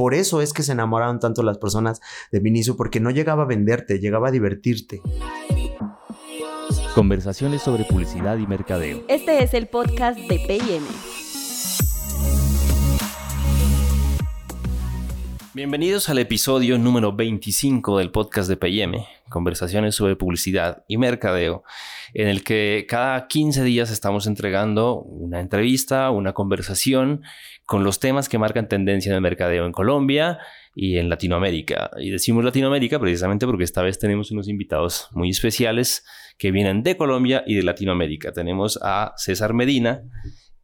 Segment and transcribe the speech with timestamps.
[0.00, 2.00] Por eso es que se enamoraron tanto las personas
[2.32, 5.02] de Miniso, porque no llegaba a venderte, llegaba a divertirte.
[6.94, 9.04] Conversaciones sobre publicidad y mercadeo.
[9.08, 10.86] Este es el podcast de PM.
[15.52, 21.64] Bienvenidos al episodio número 25 del podcast de PM, conversaciones sobre publicidad y mercadeo,
[22.14, 27.22] en el que cada 15 días estamos entregando una entrevista, una conversación
[27.66, 30.38] con los temas que marcan tendencia en el mercadeo en Colombia
[30.72, 31.90] y en Latinoamérica.
[31.98, 36.04] Y decimos Latinoamérica precisamente porque esta vez tenemos unos invitados muy especiales
[36.38, 38.30] que vienen de Colombia y de Latinoamérica.
[38.30, 40.04] Tenemos a César Medina,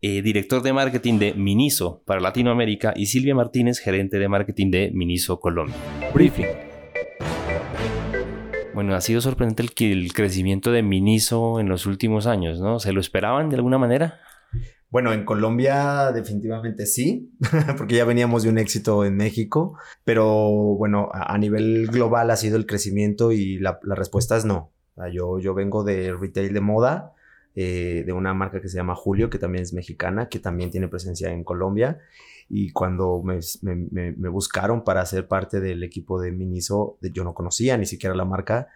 [0.09, 4.93] eh, director de marketing de Miniso para Latinoamérica, y Silvia Martínez, gerente de marketing de
[4.95, 5.75] Miniso Colombia.
[6.15, 6.47] Briefing.
[8.73, 12.79] Bueno, ha sido sorprendente el, el crecimiento de Miniso en los últimos años, ¿no?
[12.79, 14.21] ¿Se lo esperaban de alguna manera?
[14.91, 17.33] Bueno, en Colombia definitivamente sí,
[17.77, 22.57] porque ya veníamos de un éxito en México, pero bueno, a, nivel global ha sido
[22.59, 24.71] el crecimiento y la, la respuesta es no.
[25.13, 27.13] Yo, yo vengo de retail de moda,
[27.59, 30.89] eh, de una marca que se llama Julio, que también es mexicana, que también tiene
[30.89, 31.99] presencia en Colombia.
[32.51, 37.33] Y cuando me, me, me, buscaron para ser parte del equipo de Miniso, yo no
[37.33, 38.69] conocía ni siquiera la marca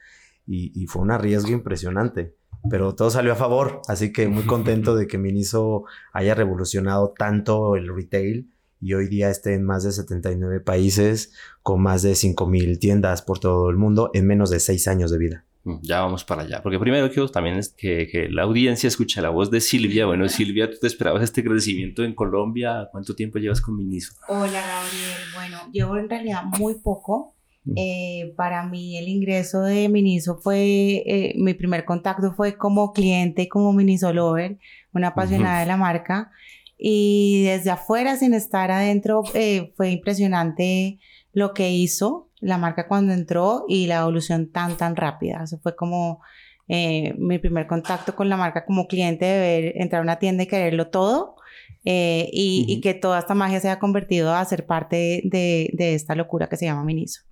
[0.47, 2.35] y, y, fue un arriesgo impresionante.
[2.71, 5.85] Pero todo salió a favor, así que muy contento de que Miniso
[6.15, 8.51] haya revolucionado tanto el retail
[8.81, 13.39] y hoy día esté en más de 79 países con más de 5.000 tiendas por
[13.39, 15.45] todo el mundo en menos de 6 años de vida.
[15.65, 16.63] Mm, ya vamos para allá.
[16.63, 20.07] Porque primero quiero también es que, la audiencia escuche la voz de Silvia.
[20.07, 22.89] Bueno, Silvia, ¿tú te esperabas este crecimiento en Colombia?
[22.91, 24.15] ¿Cuánto tiempo llevas con Miniso?
[24.29, 25.21] Hola, Gabriel.
[25.35, 27.35] Bueno, llevo en realidad muy poco.
[27.65, 27.73] Mm.
[27.77, 33.49] Eh, para mí el ingreso de Miniso fue, eh, mi primer contacto fue como cliente,
[33.49, 34.59] como Miniso Lover,
[34.95, 36.31] una apasionada de la marca.
[36.79, 40.99] Y desde afuera, sin estar adentro, eh, fue impresionante
[41.35, 45.43] lo que hizo la marca cuando entró y la evolución tan, tan rápida.
[45.45, 46.21] Eso fue como
[46.69, 50.45] eh, mi primer contacto con la marca como cliente de ver, entrar a una tienda
[50.45, 51.37] y quererlo todo.
[51.85, 56.15] Eh, y, que toda esta magia se haya convertido a ser parte de, de esta
[56.15, 57.23] locura que se llama Miniso.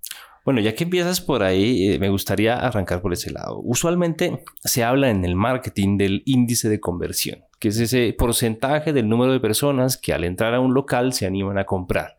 [0.45, 3.61] Bueno, ya que empiezas por ahí, eh, me gustaría arrancar por ese lado.
[3.63, 9.07] Usualmente se habla en el marketing del índice de conversión, que es ese porcentaje del
[9.07, 12.17] número de personas que al entrar a un local se animan a comprar.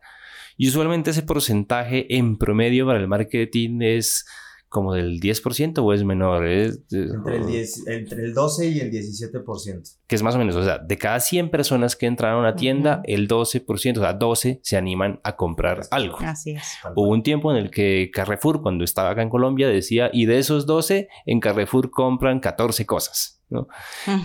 [0.61, 4.27] Y usualmente ese porcentaje en promedio para el marketing es
[4.69, 6.45] como del 10% o es menor?
[6.45, 9.97] entre, el entre el 12 y el 17%.
[10.05, 12.55] Que es más o menos, o sea, de cada 100 personas que entran a una
[12.55, 16.19] tienda, el 12%, o sea, 12 se animan a comprar algo.
[16.19, 16.63] Así es.
[16.95, 20.37] Hubo un tiempo en el que Carrefour, cuando estaba acá en Colombia, decía, y de
[20.37, 23.40] esos 12, en Carrefour compran 14 cosas.
[23.51, 23.67] ¿No?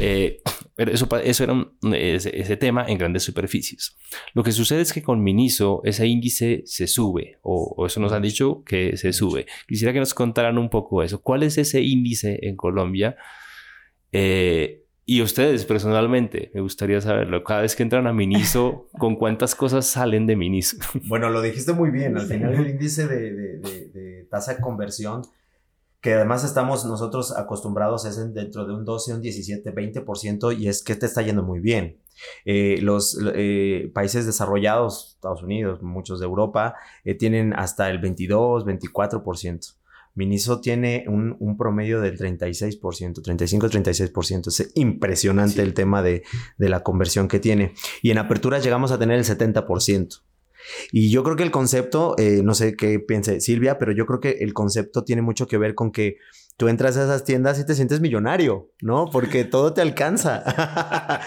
[0.01, 0.41] Eh,
[0.75, 3.97] pero eso, eso era ese, tema en grandes superficies.
[4.33, 8.23] Lo que sucede es que con Miniso ese índice se sube, o, eso nos han
[8.23, 9.47] dicho que se sube.
[9.69, 11.21] Quisiera que nos contaran un poco eso.
[11.21, 13.17] ¿Cuál es ese índice en Colombia?
[14.13, 17.45] Eh, y ustedes personalmente, me gustaría saberlo.
[17.45, 20.79] Cada vez que entran a Miniso, ¿con cuántas cosas salen de Miniso?
[21.05, 22.17] Bueno, lo dijiste muy bien.
[22.17, 25.23] Al final el índice de, de tasa de conversión
[26.07, 30.85] que además estamos nosotros acostumbrados es dentro de un 12, un 17, 20% y es
[30.85, 31.99] que te está yendo muy bien.
[32.45, 38.65] Eh, los eh, países desarrollados, Estados Unidos, muchos de Europa, eh, tienen hasta el 22,
[38.67, 39.75] 24%.
[40.15, 44.47] Miniso tiene un, promedio del 36%, 35-36%.
[44.47, 46.23] Es impresionante el tema de,
[46.57, 47.75] de, la conversión que tiene.
[48.01, 50.21] Y en apertura llegamos a tener el 70%.
[50.93, 54.21] Y yo creo que el concepto, eh, no sé qué piense Silvia, pero yo creo
[54.21, 56.17] que el concepto tiene mucho que ver con que
[56.57, 59.07] tú entras a esas tiendas y te sientes millonario, ¿no?
[59.07, 60.43] Porque todo te alcanza.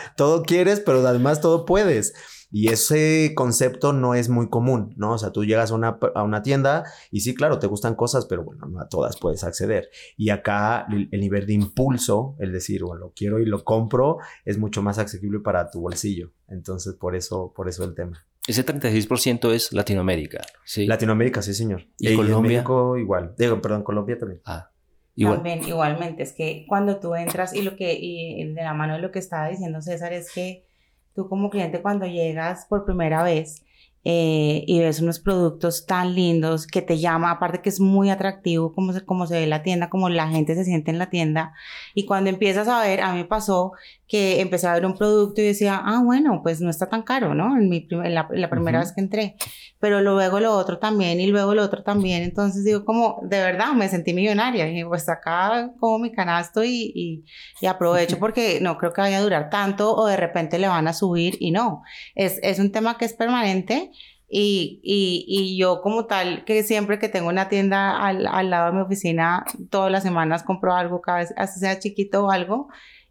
[0.17, 2.13] todo quieres, pero además todo puedes.
[2.51, 5.13] Y ese concepto no es muy común, ¿no?
[5.13, 8.25] O sea, tú llegas a una, a una tienda y sí, claro, te gustan cosas,
[8.25, 9.89] pero bueno, no a todas puedes acceder.
[10.17, 14.17] Y acá el, el nivel de impulso, el decir, bueno, lo quiero y lo compro,
[14.45, 16.31] es mucho más accesible para tu bolsillo.
[16.47, 18.25] Entonces, por eso, por eso el tema.
[18.49, 20.87] Ese 36% es Latinoamérica, ¿sí?
[20.87, 21.85] Latinoamérica, sí, señor.
[21.99, 22.49] ¿Y Colombia?
[22.49, 23.35] México igual.
[23.37, 24.41] Digo, perdón, Colombia también.
[24.43, 24.71] Ah,
[25.13, 25.35] igual.
[25.35, 29.01] También, igualmente, es que cuando tú entras y lo que, y de la mano de
[29.01, 30.65] lo que estaba diciendo César, es que
[31.13, 33.61] tú como cliente cuando llegas por primera vez
[34.05, 38.71] eh, y ves unos productos tan lindos que te llama, aparte que es muy atractivo
[38.73, 41.53] como se, como se ve la tienda, como la gente se siente en la tienda,
[41.93, 43.73] y cuando empiezas a ver, a mí pasó
[44.07, 47.35] que empecé a ver un producto y decía, ah, bueno, pues no está tan caro,
[47.35, 47.57] ¿no?
[47.57, 48.85] En, mi en la, en la primera Ujú.
[48.85, 49.35] vez que entré,
[49.79, 53.73] pero luego lo otro también y luego lo otro también, entonces digo como, de verdad,
[53.73, 57.25] me sentí millonaria, y dije, pues acá como mi canasto y, y,
[57.61, 60.87] y aprovecho porque no creo que vaya a durar tanto o de repente le van
[60.87, 61.83] a subir y no,
[62.15, 63.91] es, es un tema que es permanente
[64.31, 68.77] y, y, yo como tal, que siempre que tengo una tienda al, al lado de
[68.77, 72.67] mi oficina, todas las semanas compro algo, cada vez, así sea chiquito o algo,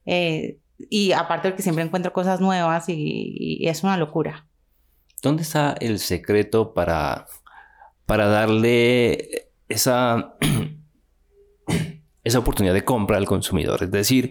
[0.06, 4.46] eh, y aparte porque siempre encuentro cosas nuevas y, y es una locura.
[5.22, 7.26] ¿Dónde está el secreto para,
[8.06, 10.36] para darle esa,
[12.24, 13.82] esa oportunidad de compra al consumidor?
[13.82, 14.30] Es decir,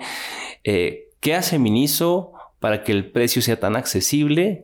[0.64, 4.64] eh, ¿qué hace Miniso para que el precio sea tan accesible?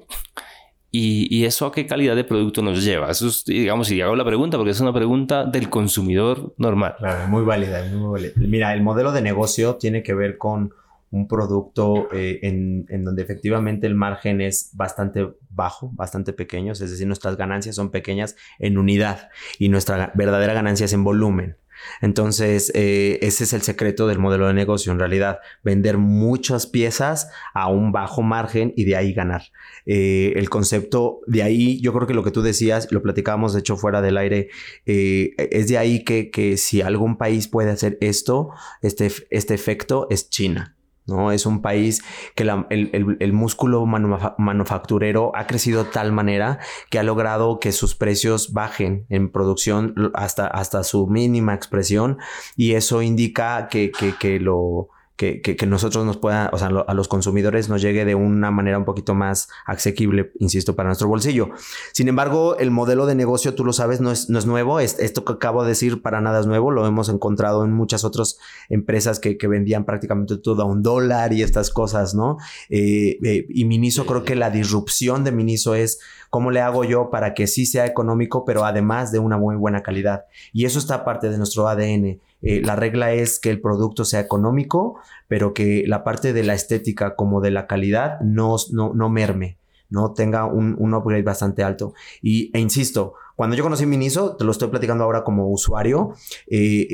[0.96, 3.10] Y, y eso a qué calidad de producto nos lleva?
[3.10, 6.94] Eso es, digamos, si hago la pregunta, porque es una pregunta del consumidor normal.
[7.00, 8.34] Claro, muy válida, muy válida.
[8.36, 10.72] Mira, el modelo de negocio tiene que ver con
[11.10, 17.08] un producto eh, en donde efectivamente el margen es bastante bajo, bastante pequeño, es decir,
[17.08, 21.58] nuestras ganancias son pequeñas en unidad y nuestra verdadera ganancia es en volumen.
[22.02, 27.30] Entonces, eh, ese es el secreto del modelo de negocio, en realidad, vender muchas piezas
[27.54, 29.44] a un bajo margen y de ahí ganar.
[29.86, 33.60] Eh, el concepto, de ahí, yo creo que lo que tú decías, lo platicábamos de
[33.60, 34.50] hecho fuera del aire,
[34.86, 38.50] eh, es de ahí que, que si algún país puede hacer esto,
[38.82, 40.76] este, este efecto es China.
[41.06, 41.32] ¿No?
[41.32, 42.04] Es un país
[42.36, 46.60] que el, el- el músculo manufa- manufacturero ha crecido de tal manera
[46.90, 52.18] que ha logrado que sus precios bajen en producción hasta, hasta su mínima expresión
[52.56, 54.90] y eso indica que, que- que lo...
[55.24, 58.14] Que, que- que nosotros nos pueda, o sea, lo- a los consumidores nos llegue de
[58.14, 61.52] una manera un poquito más asequible, insisto, para nuestro bolsillo.
[61.94, 64.82] Sin embargo, el modelo de negocio, tú lo sabes, no es, no es nuevo.
[64.82, 66.72] Es- esto que acabo de decir para nada es nuevo.
[66.72, 68.38] Lo hemos encontrado en muchas otras
[68.68, 72.38] empresas que, que vendían prácticamente todo a un dólar y estas cosas, ¿no?
[72.70, 76.00] Eh, eh, y Miniso, creo que la disrupción de Miniso es
[76.30, 79.84] cómo le hago yo para que sí sea económico, pero además de una muy buena
[79.84, 80.26] calidad.
[80.52, 82.20] Y eso está parte de nuestro ADN.
[82.44, 86.54] Eh, la regla es que el producto sea económico, pero que la parte de la
[86.54, 89.58] estética como de la calidad no, no, no merme
[89.94, 91.94] no tenga un, un upgrade bastante alto.
[92.20, 96.14] Y, e insisto, cuando yo conocí Miniso, te lo estoy platicando ahora como usuario,
[96.48, 96.88] eh,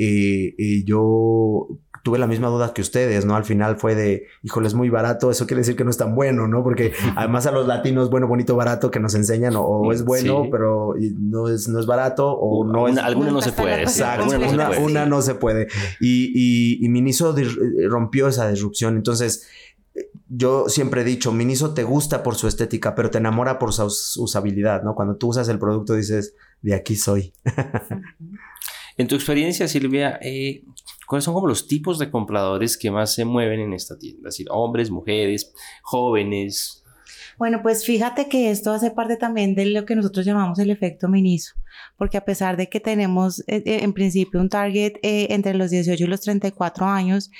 [0.58, 1.66] eh, yo
[2.02, 3.36] tuve la misma duda que ustedes, ¿no?
[3.36, 6.14] Al final fue de, híjole, es muy barato, eso quiere decir que no es tan
[6.14, 6.62] bueno, ¿no?
[6.62, 10.44] Porque además a los latinos, bueno, bonito, barato, que nos enseñan, o, o es bueno,
[10.44, 10.48] Sí.
[10.50, 12.92] pero no es, no es barato, o no es...
[12.94, 13.82] Una- alguna no se puede.
[13.82, 14.38] Exacto, alguna
[14.68, 15.68] no se una, no se puede.
[16.00, 17.56] Y, y, y Miniso dir-
[17.88, 18.96] rompió esa disrupción.
[18.96, 19.46] Entonces,
[19.94, 23.72] eh, yo siempre he dicho, Miniso te gusta por su estética, pero te enamora por
[23.72, 24.94] su us- usabilidad, ¿no?
[24.94, 27.32] Cuando tú usas el producto dices, de aquí soy.
[28.96, 30.62] En tu experiencia, Silvia, eh,
[31.10, 34.28] ¿cuáles son como los tipos de compradores que más se mueven en esta tienda?
[34.28, 35.52] Es decir, hombres, mujeres,
[35.82, 36.84] jóvenes.
[37.36, 41.08] Bueno, pues fíjate que esto hace parte también de lo que nosotros llamamos el efecto
[41.08, 41.54] Miniso,
[41.96, 45.70] porque a pesar de que tenemos eh, eh, en principio un target eh, entre los
[45.70, 47.32] 18 y los 34 años,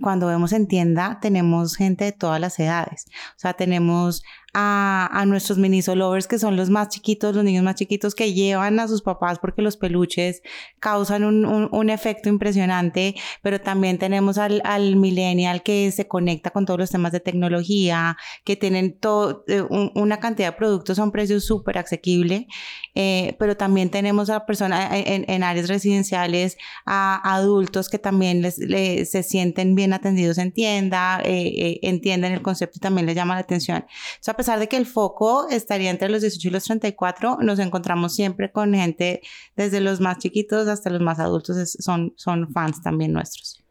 [0.00, 4.22] cuando vemos en tienda tenemos gente de todas las edades, o sea, tenemos
[4.54, 8.34] a, a nuestros Miniso lovers que son los más chiquitos, los niños más chiquitos que
[8.34, 10.42] llevan a sus papás porque los peluches
[10.78, 16.50] causan un, un- un efecto impresionante, pero también tenemos al, al millennial que se conecta
[16.50, 20.98] con todos los temas de tecnología, que tienen todo, eh, un- una cantidad de productos
[20.98, 22.46] a un precio súper asequible,
[22.94, 28.58] eh, pero también tenemos a personas en, en áreas residenciales, a adultos que también les,
[28.58, 33.14] le- se sienten bien atendidos en tienda, eh, eh, entienden el concepto y también les
[33.16, 33.84] llama la atención.
[33.86, 37.58] O sea, pesar de que el foco estaría entre los 18 y los 34, nos
[37.58, 39.20] encontramos siempre con gente
[39.56, 43.62] desde los más chiquitos hasta los más adultos, es- son, son fans también nuestros.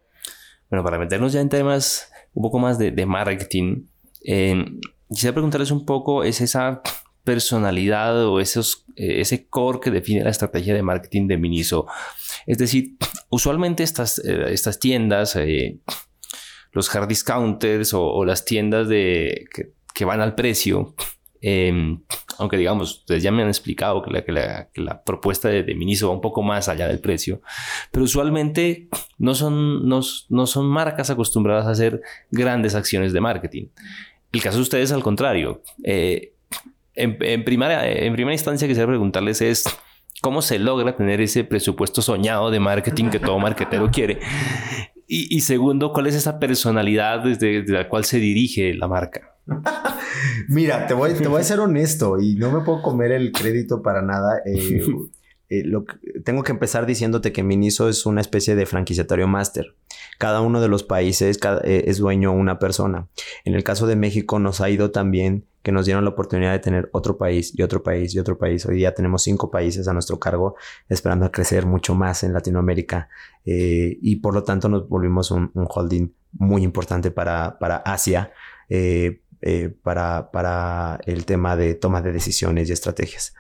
[0.70, 3.86] Bueno, para meternos ya en temas un poco más de, de marketing,
[4.26, 4.66] eh,
[5.10, 6.82] quisiera preguntarles un poco, ¿es esa
[7.24, 11.86] personalidad o esos, eh, ese core que define la estrategia de marketing de Miniso?
[12.48, 12.96] Es decir,
[13.30, 15.80] usualmente estas, eh, estas tiendas, eh,
[16.72, 20.96] los hard discounters o, o las tiendas de, que, que van al precio,
[21.42, 22.02] em,
[22.40, 26.22] aunque digamos, ustedes ya me han explicado que la, propuesta de, de, Miniso va un
[26.22, 27.44] poco más allá del precio,
[27.92, 28.90] pero usualmente
[29.20, 33.68] no son, no, son marcas acostumbradas a hacer grandes acciones de marketing.
[34.32, 35.62] El caso de ustedes al contrario.
[35.84, 36.34] Eh,
[36.96, 39.66] en, en, primera, en primera instancia quisiera preguntarles es
[40.24, 44.18] cómo se logra tener ese presupuesto soñado de marketing que todo marketero quiere.
[45.14, 49.31] Y, segundo, ¿cuál es esa personalidad desde, la cual se dirige la marca?
[50.48, 53.82] Mira, te voy, te voy a ser honesto y no me puedo comer el crédito
[53.82, 54.42] para nada.
[54.46, 54.86] Eh,
[55.50, 55.86] eh, lo
[56.24, 59.76] tengo que empezar diciéndote que Miniso es una especie de franquiciatario máster.
[60.18, 63.08] Cada uno de los países eh, es dueño una persona.
[63.44, 66.60] En el caso de México nos ha ido también que nos dieron la oportunidad de
[66.60, 68.66] tener otro país y otro país y otro país.
[68.66, 70.56] Hoy día tenemos cinco países a nuestro cargo,
[70.90, 73.10] esperando a crecer mucho más en Latinoamérica
[73.46, 78.32] eh, y por lo tanto nos volvimos un, holding muy importante para, para Asia.
[79.44, 83.34] Eh, para, para el tema de toma de decisiones y estrategias.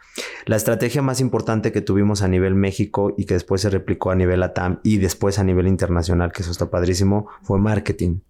[0.47, 4.15] La estrategia más importante que tuvimos a nivel México y que después se replicó a
[4.15, 8.21] nivel ATAM y después a nivel internacional, que eso está padrísimo, fue marketing.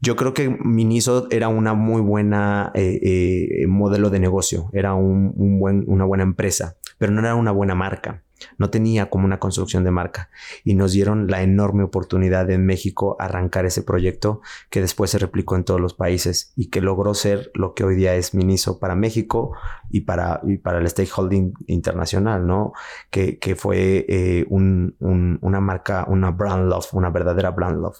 [0.00, 5.60] Yo creo que Miniso era una muy buena eh, eh, modelo de negocio, era un,
[5.60, 8.24] buen, una buena empresa, pero no era una buena marca
[8.56, 10.30] no tenía como una construcción de marca
[10.64, 14.40] y nos dieron la enorme oportunidad en México arrancar ese proyecto
[14.70, 17.96] que después se replicó en todos los países y que logró ser lo que hoy
[17.96, 19.52] día es Miniso para México
[19.90, 22.72] y para, para el stakeholding internacional, ¿no?
[23.10, 27.98] Que, fue eh, una marca, una brand love, una verdadera brand love.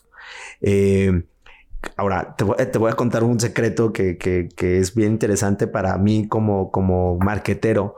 [0.60, 1.24] Eh,
[1.96, 2.44] ahora, te
[2.78, 7.96] voy, a contar un secreto que, es bien interesante para mí como, como marquetero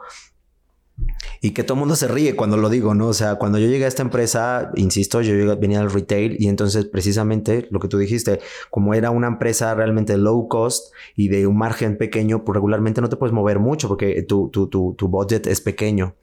[1.41, 3.09] y que todo el mundo se ríe cuando lo digo, ¿no?
[3.09, 6.85] O sea, cuando yo llegué a esta empresa, insisto, yo venía al retail y entonces
[6.85, 8.41] precisamente lo que tú dijiste,
[8.71, 13.09] como era una empresa realmente low cost y de un margen pequeño, pues regularmente no
[13.09, 16.17] te puedes mover mucho porque tu, tu, tu, tu budget es pequeño.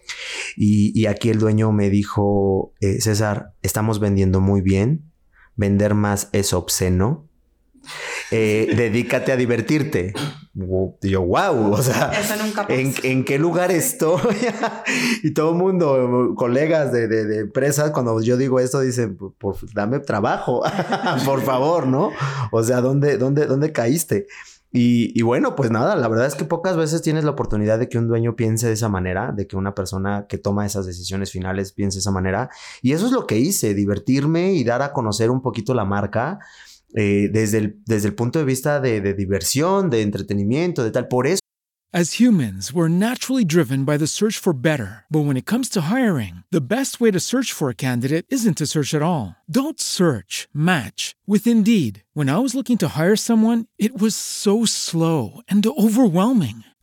[0.56, 5.12] Y, y, aquí el dueño me dijo, eh, César, estamos vendiendo muy bien,
[5.56, 7.27] vender más es obsceno
[8.32, 10.14] eh, dedícate a divertirte.
[11.04, 12.12] Y yo, wow, o sea,
[12.70, 14.20] ¿en, qué lugar estoy?
[15.24, 20.00] y todo el mundo, colegas de, de, empresas, cuando yo digo esto, dicen, por, dame
[20.00, 20.64] trabajo,
[21.26, 22.12] por favor, ¿no?
[22.52, 24.26] O sea, ¿dónde, dónde, dónde caíste?
[24.74, 27.88] Y, y, bueno, pues nada, la verdad es que pocas veces tienes la oportunidad de
[27.88, 31.32] que un dueño piense de esa manera, de que una persona que toma esas decisiones
[31.32, 32.50] finales piense de esa manera.
[32.82, 36.40] Y eso es lo que hice, divertirme y dar a conocer un poquito la marca
[36.96, 41.08] eh, desde, el, desde el punto de vista de, de diversión, de entretenimiento, de tal.
[41.08, 41.40] Por eso.
[41.94, 45.06] As humans, we're naturally driven by the search for better.
[45.10, 48.58] But when it comes to hiring, the best way to search for a candidate isn't
[48.58, 49.38] to search at all.
[49.50, 52.04] Don't search, match with Indeed.
[52.14, 56.66] When I was looking to hire someone, it was so slow and overwhelming.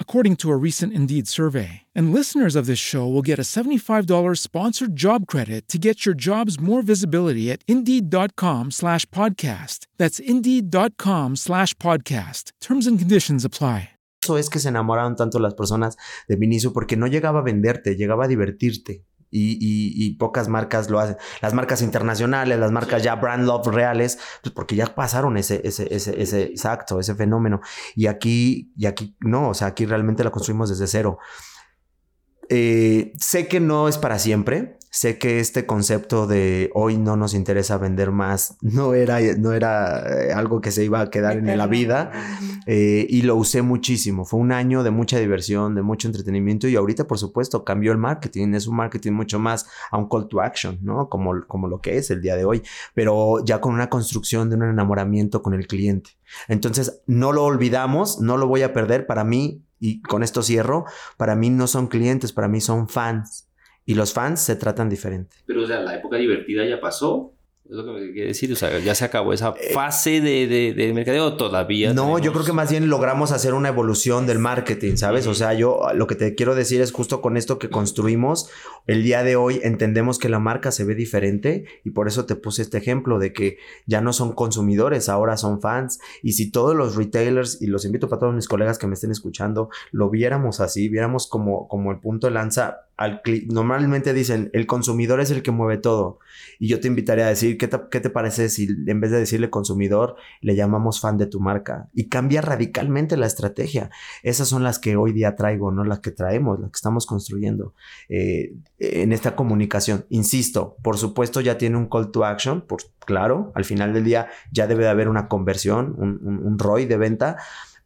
[0.00, 1.82] according to a recent Indeed survey.
[1.94, 6.14] And listeners of this show will get a $75 sponsored job credit to get your
[6.14, 9.86] jobs more visibility at Indeed.com slash podcast.
[9.98, 12.52] That's Indeed.com slash podcast.
[12.62, 13.90] Terms and conditions apply.
[14.22, 17.94] Eso es que se enamoraron tanto las personas de Vinicio porque no llegaba a venderte,
[17.94, 19.04] llegaba a divertirte.
[19.30, 21.16] Y, pocas marcas lo hacen.
[21.42, 25.92] Las marcas internacionales, las marcas ya brand love reales, pues porque ya pasaron ese, ese,
[25.94, 27.60] ese, ese exacto, ese fenómeno.
[27.94, 31.18] Y aquí, y aquí no, o sea, aquí realmente la construimos desde cero.
[32.48, 34.78] Eh, sé que no es para siempre.
[34.96, 39.98] Sé que este concepto de hoy no nos interesa vender más no era, no era
[40.08, 42.12] eh, algo que se iba a quedar en la vida
[42.64, 44.24] eh, y lo usé muchísimo.
[44.24, 47.98] Fue un año de mucha diversión, de mucho entretenimiento y ahorita, por supuesto, cambió el
[47.98, 48.54] marketing.
[48.54, 51.10] Es un marketing mucho más a un call to action, ¿no?
[51.10, 52.62] Como, como lo que es el día de hoy,
[52.94, 56.12] pero ya con una construcción de un enamoramiento con el cliente.
[56.48, 59.06] Entonces, no lo olvidamos, no lo voy a perder.
[59.06, 60.86] Para mí, y con esto cierro,
[61.18, 63.45] para mí no son clientes, para mí son fans.
[63.86, 65.36] Y los fans se tratan diferente.
[65.46, 67.32] Pero, o sea, la época divertida ya pasó.
[67.68, 70.72] Es lo que me quiere decir, o sea, ya se acabó esa fase de, de,
[70.72, 71.88] de mercadeo todavía.
[71.92, 75.26] No, tenemos- yo creo que más bien logramos hacer una evolución del marketing, ¿sabes?
[75.26, 78.48] O sea, yo lo que te quiero decir es justo con esto que construimos,
[78.86, 82.36] el día de hoy entendemos que la marca se ve diferente y por eso te
[82.36, 85.98] puse este ejemplo de que ya no son consumidores, ahora son fans.
[86.22, 89.10] Y si todos los retailers, y los invito para todos mis colegas que me estén
[89.10, 92.82] escuchando, lo viéramos así, viéramos como, como el punto de lanza.
[93.48, 96.18] Normalmente dicen, el consumidor es el que mueve todo.
[96.58, 99.18] Y yo te invitaría a decir, ¿qué te, qué te parece si en vez de
[99.18, 101.88] decirle consumidor, le llamamos fan de tu marca?
[101.92, 103.90] Y cambia radicalmente la estrategia.
[104.22, 107.74] Esas son las que hoy día traigo, no las que traemos, las que estamos construyendo
[108.08, 110.06] eh, en esta comunicación.
[110.08, 114.28] Insisto, por supuesto ya tiene un call to action, por, claro, al final del día
[114.50, 117.36] ya debe de haber una conversión, un, un ROI de venta,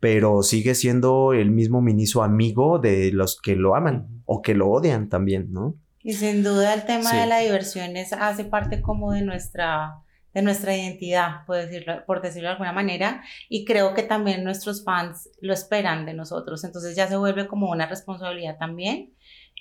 [0.01, 4.71] pero sigue siendo el mismo ministro amigo de los que lo aman o que lo
[4.71, 5.75] odian también, ¿no?
[6.03, 7.17] Y sin duda el tema Sí.
[7.19, 9.97] de la diversión es, hace parte como de nuestra,
[10.33, 14.83] de nuestra identidad, por decirlo, por decirlo de alguna manera, y creo que también nuestros
[14.83, 19.13] fans lo esperan de nosotros, entonces ya se vuelve como una responsabilidad también.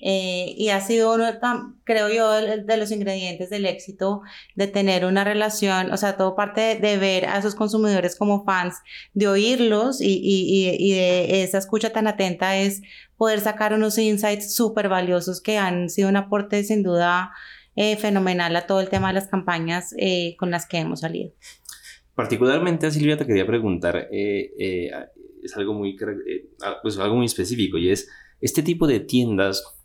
[0.02, 1.26] Eh, y ha sido uno,
[1.84, 4.22] creo yo, de, los ingredientes del éxito
[4.56, 8.76] de tener una relación, o sea, todo parte de, ver a esos consumidores como fans,
[9.14, 12.82] de oírlos y, y, y, de esa escucha tan atenta es
[13.18, 17.32] poder sacar unos insights súper valiosos que han sido un aporte sin duda
[17.76, 21.32] eh, fenomenal a todo el tema de las campañas eh, con las que hemos salido.
[22.20, 24.92] Particularmente a Silvia te quería preguntar, eh, eh,
[25.42, 26.50] es algo muy, eh,
[26.82, 28.10] pues algo muy específico y es,
[28.42, 29.79] este tipo de tiendas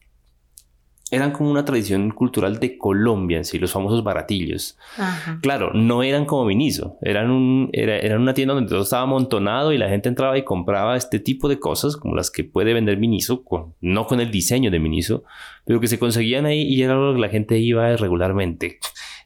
[1.10, 4.78] eran como una tradición cultural de Colombia en sí, los famosos baratillos.
[4.96, 5.38] Ajá.
[5.42, 9.72] Claro, no eran como Miniso, eran, un, era, eran una tienda donde todo estaba amontonado
[9.72, 12.98] y la gente entraba y compraba este tipo de cosas, como las que puede vender
[12.98, 15.24] Miniso, con, no con el diseño de Miniso,
[15.64, 18.78] pero que se conseguían ahí y era lo que la gente iba regularmente.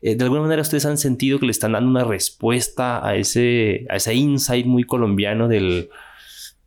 [0.03, 3.87] Eh, de alguna manera ustedes han sentido que le están dando una respuesta a ese,
[3.89, 5.89] a ese insight muy colombiano del,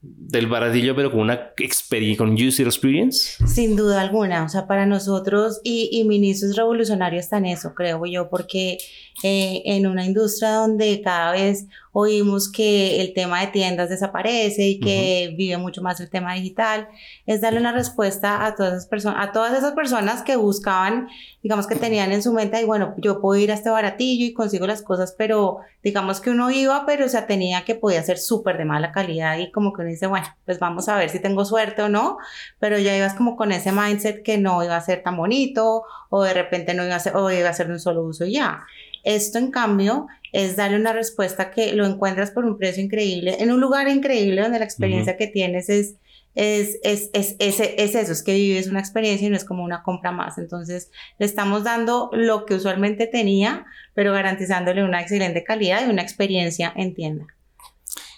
[0.01, 3.45] del baratillo, pero con una experiencia, con user experience.
[3.45, 7.73] Sin duda alguna, o sea, para nosotros y, y Miniso es revolucionario está en eso,
[7.75, 8.79] creo yo, porque
[9.23, 14.79] eh, en una industria donde cada vez oímos que el tema de tiendas desaparece y
[14.79, 16.87] que vive mucho más el tema digital,
[17.25, 21.09] es darle una respuesta a todas esas personas, a todas esas personas que buscaban,
[21.43, 24.33] digamos que tenían en su mente, y bueno, yo puedo ir a este baratillo y
[24.33, 28.17] consigo las cosas, pero digamos que uno iba, pero o sea, tenía que podía ser
[28.17, 31.19] súper de mala calidad y como que uno dice, bueno, pues vamos a ver si
[31.19, 32.17] tengo suerte o no,
[32.59, 36.23] pero ya ibas como con ese mindset que no iba a ser tan bonito o
[36.23, 38.33] de repente no iba a ser, o iba a ser de un solo uso y
[38.33, 38.65] ya.
[39.03, 43.51] Esto, en cambio, es darle una respuesta que lo encuentras por un precio increíble, en
[43.51, 45.95] un lugar increíble donde la experiencia que tienes es,
[46.35, 49.63] es, es, es, es, es eso, es que vives una experiencia y no es como
[49.63, 50.37] una compra más.
[50.37, 56.01] Entonces, le estamos dando lo que usualmente tenía, pero garantizándole una excelente calidad y una
[56.01, 57.25] experiencia en tienda.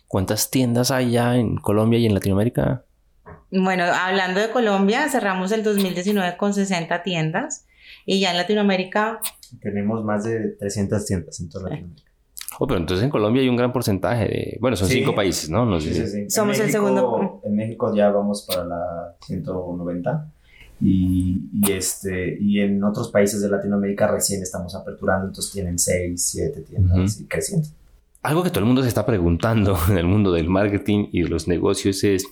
[0.07, 2.83] ¿Cuántas tiendas hay ya en Colombia y en Latinoamérica?
[3.49, 7.65] Bueno, hablando de Colombia, cerramos el 2019 con 60 tiendas
[8.05, 9.19] y ya en Latinoamérica
[9.61, 12.09] Tenemos más de 300 tiendas en toda Latinoamérica.
[12.59, 14.57] Oh, pero entonces en Colombia hay un gran porcentaje de...
[14.61, 14.95] Bueno, son Sí.
[14.99, 15.65] cinco países, ¿no?
[15.65, 17.41] Nos Sí, sí, Somos el México- segundo.
[17.43, 20.27] En México ya vamos para la 190.
[20.81, 26.21] Y, y este, y en otros países de Latinoamérica recién estamos aperturando, entonces tienen 6,
[26.21, 27.67] 7 tiendas y creciendo.
[28.21, 31.29] Algo que todo el mundo se está preguntando en el mundo del marketing y de
[31.29, 32.25] los negocios es,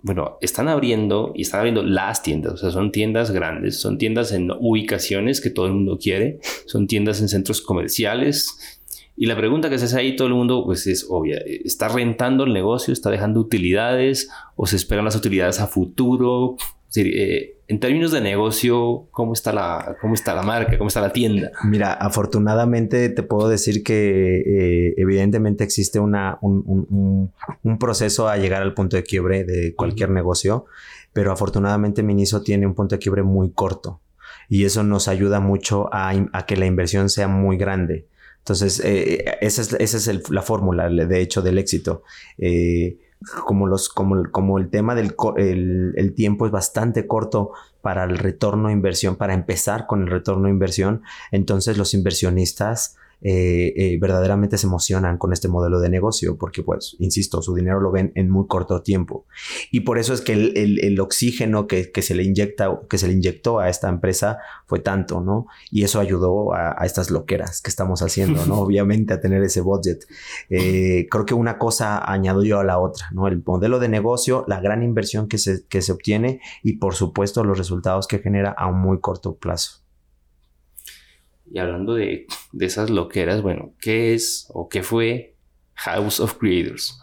[0.00, 4.32] bueno, están abriendo y están abriendo las tiendas, o sea, son tiendas grandes, son tiendas
[4.32, 8.80] en ubicaciones que todo el mundo quiere, son tiendas en centros comerciales.
[9.16, 12.44] Y la pregunta que se hace ahí todo el mundo, pues es obvia, ¿está rentando
[12.44, 12.92] el negocio?
[12.92, 14.30] ¿Está dejando utilidades?
[14.54, 16.56] ¿O se esperan las utilidades a futuro?
[16.88, 20.78] Decir, eh, en términos de negocio, ¿cómo está, la, ¿cómo está la marca?
[20.78, 21.50] ¿Cómo está la tienda?
[21.64, 28.28] Mira, afortunadamente te puedo decir que eh, evidentemente existe una, un, un- un- un proceso
[28.28, 30.64] a llegar al punto de quiebre de cualquier negocio,
[31.12, 34.00] pero afortunadamente Miniso tiene un punto de quiebre muy corto
[34.48, 36.14] y eso nos ayuda mucho a,
[36.46, 38.06] que la inversión sea muy grande.
[38.38, 42.02] Entonces, eh, esa es, esa es el- la fórmula, de hecho, del éxito.
[42.38, 42.96] Eh,
[43.46, 47.52] como, los, como, el- como el tema del el, el tiempo es bastante corto
[47.82, 51.02] para el retorno de inversión, para empezar con el retorno de inversión,
[51.32, 56.96] entonces los inversionistas eh, eh, verdaderamente se emocionan con este modelo de negocio porque, pues,
[56.98, 59.26] insisto, su dinero lo ven en muy corto tiempo.
[59.72, 62.98] Y por eso es que el, el- el oxígeno que, que se le inyecta, que
[62.98, 65.46] se le inyectó a esta empresa fue tanto, ¿no?
[65.70, 68.54] Y eso ayudó a, a estas loqueras que estamos haciendo, ¿no?
[68.60, 70.04] Obviamente a tener ese budget.
[70.50, 73.26] Eh, creo que una cosa añadió a la otra, ¿no?
[73.28, 77.42] El modelo de negocio, la gran inversión que se, que se obtiene y, por supuesto,
[77.44, 79.82] los resultados que genera a un muy corto plazo.
[81.50, 85.34] Y hablando de, de esas loqueras, bueno, ¿qué es o qué fue
[85.74, 86.98] House of Creators?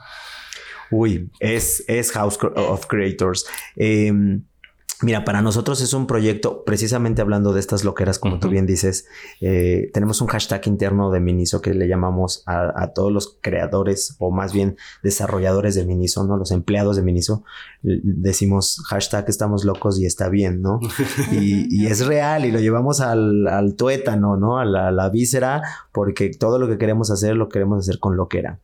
[0.91, 3.45] Uy, es, es House of Creators.
[3.75, 4.43] Em,
[5.01, 9.07] Mira, para nosotros es un proyecto, precisamente hablando de estas loqueras, como tú bien dices,
[9.41, 14.31] eh, tenemos un hashtag interno de Miniso que le llamamos a, todos los creadores o
[14.31, 16.37] más bien desarrolladores de Miniso, ¿no?
[16.37, 17.43] Los empleados de Miniso.
[17.81, 20.79] Decimos hashtag estamos locos y está bien, ¿no?
[21.31, 24.59] y, es real y lo llevamos al, tuétano, ¿no?
[24.59, 28.59] A la, víscera, porque todo lo que queremos hacer lo queremos hacer con loquera.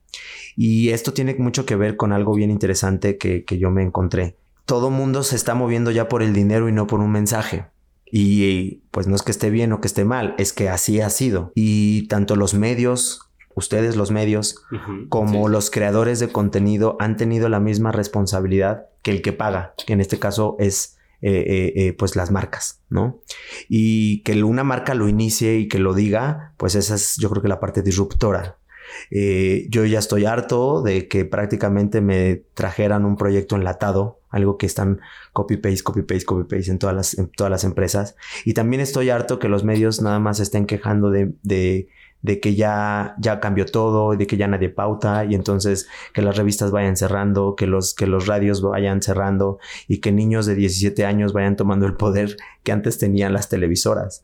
[0.55, 4.37] Y esto tiene mucho que ver con algo bien interesante que, que yo me encontré
[4.65, 7.65] todo mundo se está moviendo ya por el dinero y no por un mensaje.
[8.11, 11.09] Y pues no es que esté bien o que esté mal, es que así ha
[11.09, 11.51] sido.
[11.55, 14.63] Y tanto los medios, ustedes los medios,
[15.09, 19.93] como los creadores de contenido han tenido la misma responsabilidad que el que paga, que
[19.93, 23.21] en este caso es eh, eh, eh, pues las marcas, ¿no?
[23.69, 27.41] Y que una marca lo inicie y que lo diga, pues esa es yo creo
[27.41, 28.57] que la parte disruptora
[29.09, 34.65] eh, yo ya estoy harto de que prácticamente me trajeran un proyecto enlatado, algo que
[34.65, 35.01] están
[35.33, 38.15] copy paste, copy paste, copy paste en todas las, en todas las empresas.
[38.45, 41.89] Y también estoy harto que los medios nada más estén quejando de, de,
[42.21, 46.37] de que ya, ya cambió todo, de que ya nadie pauta y entonces que las
[46.37, 51.05] revistas vayan cerrando, que los, que los radios vayan cerrando y que niños de 17
[51.05, 54.23] años vayan tomando el poder que antes tenían las televisoras.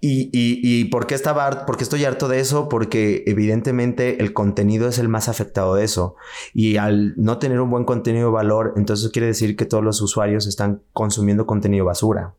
[0.00, 2.68] Y, y, y ¿por qué estaba porque estoy harto de eso?
[2.68, 6.16] Porque evidentemente el contenido es el más afectado de eso.
[6.54, 10.00] Y al no tener un buen contenido de valor, entonces quiere decir que todos los
[10.00, 12.34] usuarios están consumiendo contenido basura.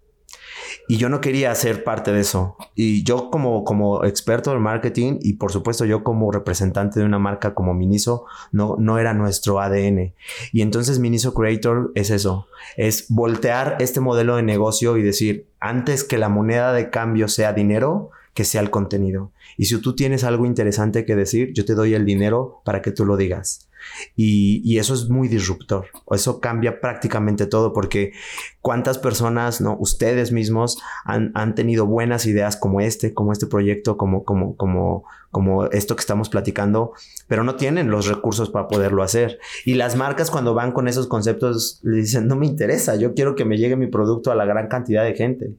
[0.88, 2.56] Y yo no quería ser parte de eso.
[2.76, 7.20] Y yo como, como experto del marketing y por supuesto yo como representante de una
[7.20, 10.14] marca como Miniso, no, no era nuestro ADN.
[10.52, 16.04] Y entonces Miniso Creator es eso, es voltear este modelo de negocio y decir, antes
[16.04, 19.32] que la moneda de cambio sea dinero, que sea el contenido.
[19.60, 22.92] Y si tú tienes algo interesante que decir, yo te doy el dinero para que
[22.92, 23.70] tú lo digas.
[24.16, 25.88] Y, eso es muy disruptor.
[26.12, 28.14] Eso cambia prácticamente todo porque
[28.62, 29.76] cuántas personas, ¿no?
[29.78, 35.04] Ustedes mismos han, han, tenido buenas ideas como este, como este proyecto, como, como, como,
[35.32, 36.94] como esto que estamos platicando,
[37.28, 39.40] pero no tienen los recursos para poderlo hacer.
[39.66, 43.36] Y las marcas cuando van con esos conceptos le dicen, no me interesa, yo quiero
[43.36, 45.52] que me llegue mi producto a la gran cantidad de gente.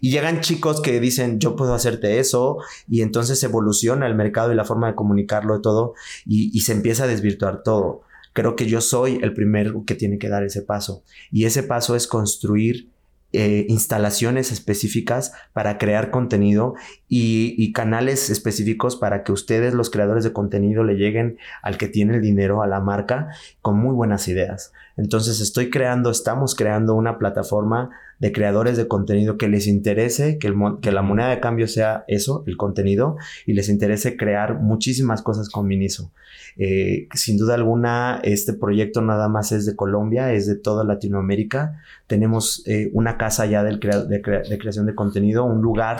[0.00, 4.56] Y llegan chicos que dicen, yo puedo hacerte eso, y entonces evoluciona el mercado y
[4.56, 8.02] la forma de comunicarlo y todo, y, y se empieza a desvirtuar todo.
[8.32, 11.02] Creo que yo soy el primero que tiene que dar ese paso.
[11.32, 12.90] Y ese paso es construir
[13.32, 16.74] eh, instalaciones específicas para crear contenido
[17.08, 22.14] y, canales específicos para que ustedes, los creadores de contenido, le lleguen al que tiene
[22.14, 23.28] el dinero, a la marca,
[23.60, 24.72] con muy buenas ideas.
[24.96, 30.54] Entonces estoy creando, estamos creando una plataforma de creadores de contenido que les interese, que,
[30.80, 35.50] que la moneda de cambio sea eso, el contenido, y les interese crear muchísimas cosas
[35.50, 36.10] con Miniso.
[36.58, 41.82] Eh, sin duda alguna, este proyecto nada más es de Colombia, es de toda Latinoamérica.
[42.06, 45.98] Tenemos eh, una casa ya del de, creación de contenido, un lugar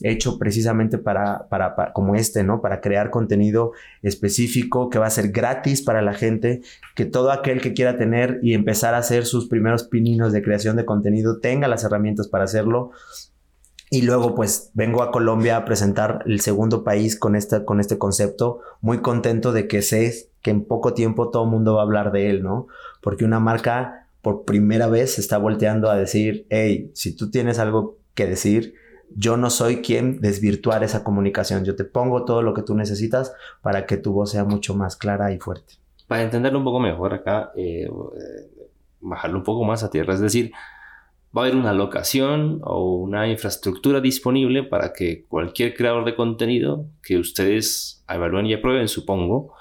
[0.00, 2.60] hecho precisamente para, para, como este, ¿no?
[2.60, 6.60] Para crear contenido específico que va a ser gratis para la gente,
[6.94, 10.76] que todo aquel que quiera tener y empezar a hacer sus primeros pininos de creación
[10.76, 12.90] de contenido tenga las herramientas para hacerlo.
[13.88, 17.98] Y luego pues vengo a Colombia a presentar el segundo país con, esta, con este
[17.98, 21.84] concepto, muy contento de que sé que en poco tiempo todo el mundo va a
[21.84, 22.66] hablar de él, ¿no?
[23.00, 27.98] Porque una marca por primera vez está volteando a decir, hey, si tú tienes algo
[28.14, 28.74] que decir,
[29.14, 33.32] yo no soy quien desvirtuar esa comunicación, yo te pongo todo lo que tú necesitas
[33.62, 35.74] para que tu voz sea mucho más clara y fuerte.
[36.06, 38.68] Para entenderlo un poco mejor acá, eh, eh,
[39.00, 40.52] bajarlo un poco más a tierra, es decir,
[41.36, 46.86] va a haber una locación o una infraestructura disponible para que cualquier creador de contenido
[47.02, 49.52] que ustedes evalúen y aprueben, supongo,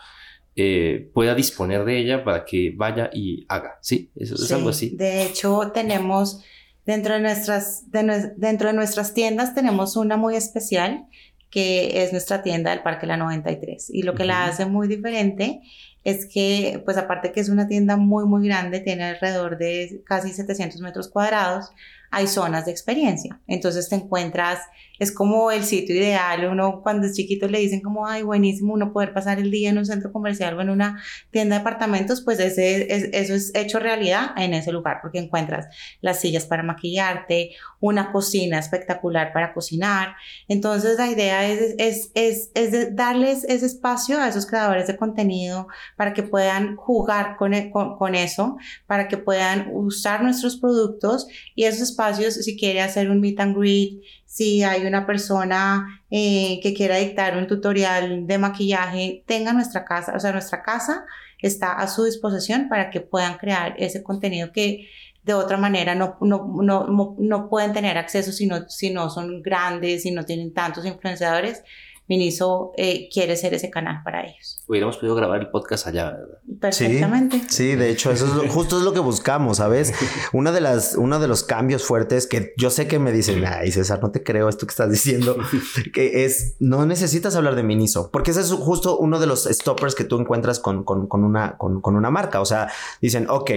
[0.55, 3.77] eh, pueda disponer de ella para que vaya y haga.
[3.81, 4.09] ¿Sí?
[4.15, 4.95] Eso es algo así.
[4.95, 6.41] De hecho, tenemos
[6.85, 11.07] dentro de nuestras, dentro de nuestras tiendas, tenemos una muy especial
[11.49, 13.89] que es nuestra tienda del Parque La 93.
[13.89, 15.61] Y lo que la hace muy diferente
[16.03, 20.33] es que, pues aparte que es una tienda muy, muy grande, tiene alrededor de casi
[20.33, 21.71] 700 metros cuadrados,
[22.11, 23.39] hay zonas de experiencia.
[23.47, 24.59] Entonces te encuentras,
[24.99, 26.47] es como el sitio ideal.
[26.47, 29.77] Uno cuando es chiquito le dicen como, ay, buenísimo, uno poder pasar el día en
[29.77, 34.31] un centro comercial o en una tienda de apartamentos, pues ese, eso es hecho realidad
[34.37, 35.67] en ese lugar, porque encuentras
[36.01, 40.15] las sillas para maquillarte, una cocina espectacular para cocinar.
[40.47, 45.67] Entonces la idea es, es, es, es darles ese espacio a esos creadores de contenido
[45.95, 51.27] para que puedan jugar con, e, con, con eso, para que puedan usar nuestros productos
[51.55, 56.59] y esos espacios, si quiere hacer un meet and greet, si hay una persona eh,
[56.61, 61.05] que quiera dictar un tutorial de maquillaje, tenga nuestra casa, o sea, nuestra casa
[61.39, 64.89] está a su disposición para que puedan crear ese contenido que
[65.23, 69.41] de otra manera no, no, no, no pueden tener acceso si no, si no son
[69.41, 71.63] grandes, si no tienen tantos influenciadores.
[72.07, 74.63] Miniso eh, quiere ser ese canal para ellos.
[74.67, 76.37] Hubiéramos podido grabar el podcast allá, ¿verdad?
[76.59, 77.39] Perfectamente.
[77.47, 79.93] Sí, sí de hecho, eso es justo es lo que buscamos, ¿sabes?
[80.33, 83.71] Una de las, uno de los cambios fuertes que yo sé que me dicen, ay,
[83.71, 85.35] César, no te creo esto que estás diciendo,
[85.93, 89.95] que es, no necesitas hablar de Miniso, porque ese es justo uno de los stoppers
[89.95, 92.39] que tú encuentras con, con, con una, con, con, una marca.
[92.39, 93.51] O sea, dicen, ok,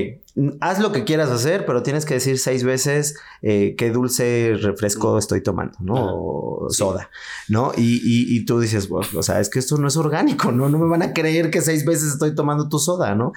[0.61, 5.19] haz lo que quieras hacer, pero tienes que decir seis veces eh, qué dulce refresco
[5.19, 5.95] estoy tomando, ¿no?
[5.97, 7.11] O soda,
[7.49, 7.73] ¿no?
[7.77, 10.69] Y, y, y tú dices, o sea, es que esto no es orgánico, ¿no?
[10.69, 13.33] No me van a creer que seis veces estoy tomando tu soda, ¿no?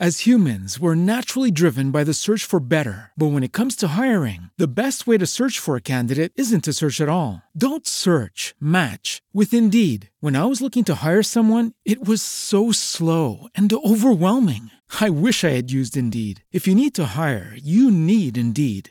[0.00, 3.12] As humans, we're naturally driven by the search for better.
[3.16, 6.64] But when it comes to hiring, the best way to search for a candidate isn't
[6.64, 7.44] to search at all.
[7.56, 10.10] Don't search, match with Indeed.
[10.18, 14.72] When I was looking to hire someone, it was so slow and overwhelming.
[15.00, 16.42] I wish I had used Indeed.
[16.50, 18.90] If you need to hire, you need Indeed.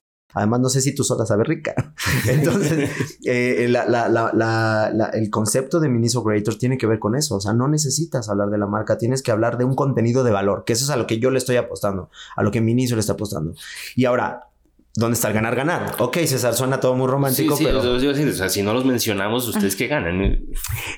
[0.33, 1.93] Además, no sé si tu soda sabe rica.
[2.27, 2.89] Entonces,
[3.25, 7.35] eh, la, la, la, el concepto de Miniso Creator tiene que ver con eso.
[7.35, 10.31] O sea, no necesitas hablar de la marca, tienes que hablar de un contenido de
[10.31, 12.95] valor, que eso es a lo que yo le estoy apostando, a lo que Miniso
[12.95, 13.53] le está apostando.
[13.95, 14.47] Y ahora,
[14.93, 15.95] ¿Dónde está el ganar-ganar?
[15.99, 17.81] Ok, César, suena todo muy romántico, sí, sí, pero...
[17.97, 20.21] Yo decir, o sea, si no los mencionamos, ¿ustedes qué ganan?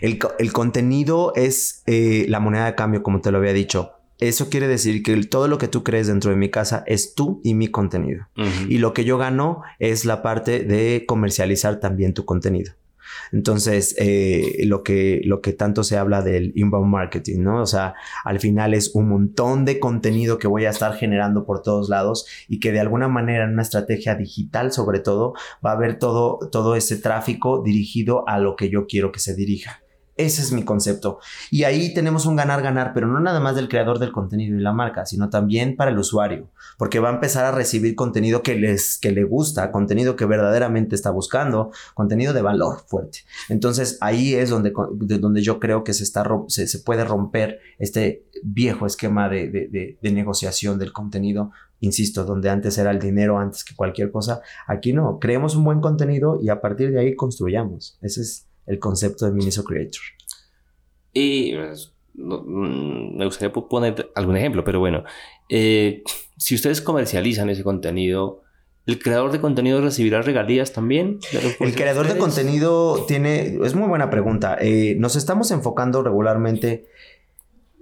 [0.01, 3.91] El, el contenido es eh, la moneda de cambio, como te lo había dicho.
[4.27, 7.41] Eso quiere decir que todo lo que tú crees dentro de mi casa es tú
[7.43, 8.27] y mi contenido.
[8.37, 8.69] Uh -huh.
[8.69, 12.73] Y lo que yo gano es la parte de comercializar también tu contenido.
[13.33, 17.61] Entonces, eh, lo, que, lo que tanto se habla del inbound marketing, ¿no?
[17.61, 21.61] O sea, al final es un montón de contenido que voy a estar generando por
[21.61, 25.33] todos lados y que de alguna manera en una estrategia digital, sobre todo,
[25.65, 29.35] va a haber todo, todo ese tráfico dirigido a lo que yo quiero que se
[29.35, 29.82] dirija.
[30.15, 31.19] Ese es mi concepto.
[31.49, 34.71] Y ahí tenemos un ganar-ganar, pero no nada más del creador del contenido y la
[34.71, 38.97] marca, sino también para el usuario, porque va a empezar a recibir contenido que, les,
[38.99, 43.19] que le gusta, contenido que verdaderamente está buscando, contenido de valor fuerte.
[43.49, 47.59] Entonces ahí es donde, de donde yo creo que se, está, se, se puede romper
[47.79, 52.99] este viejo esquema de, de, de, de negociación del contenido insisto, donde antes era el
[52.99, 56.99] dinero antes que cualquier cosa, aquí no, creemos un buen contenido y a partir de
[57.01, 57.97] ahí construyamos.
[58.01, 60.01] Ese es el concepto de Miniso Creator.
[61.13, 65.03] Y pues, no, me gustaría poner algún ejemplo, pero bueno,
[65.49, 66.03] eh,
[66.37, 68.43] si ustedes comercializan ese contenido,
[68.85, 71.19] ¿el creador de contenido recibirá regalías también?
[71.59, 74.57] El creador de contenido tiene, es muy buena pregunta.
[74.59, 76.85] Eh, nos estamos enfocando regularmente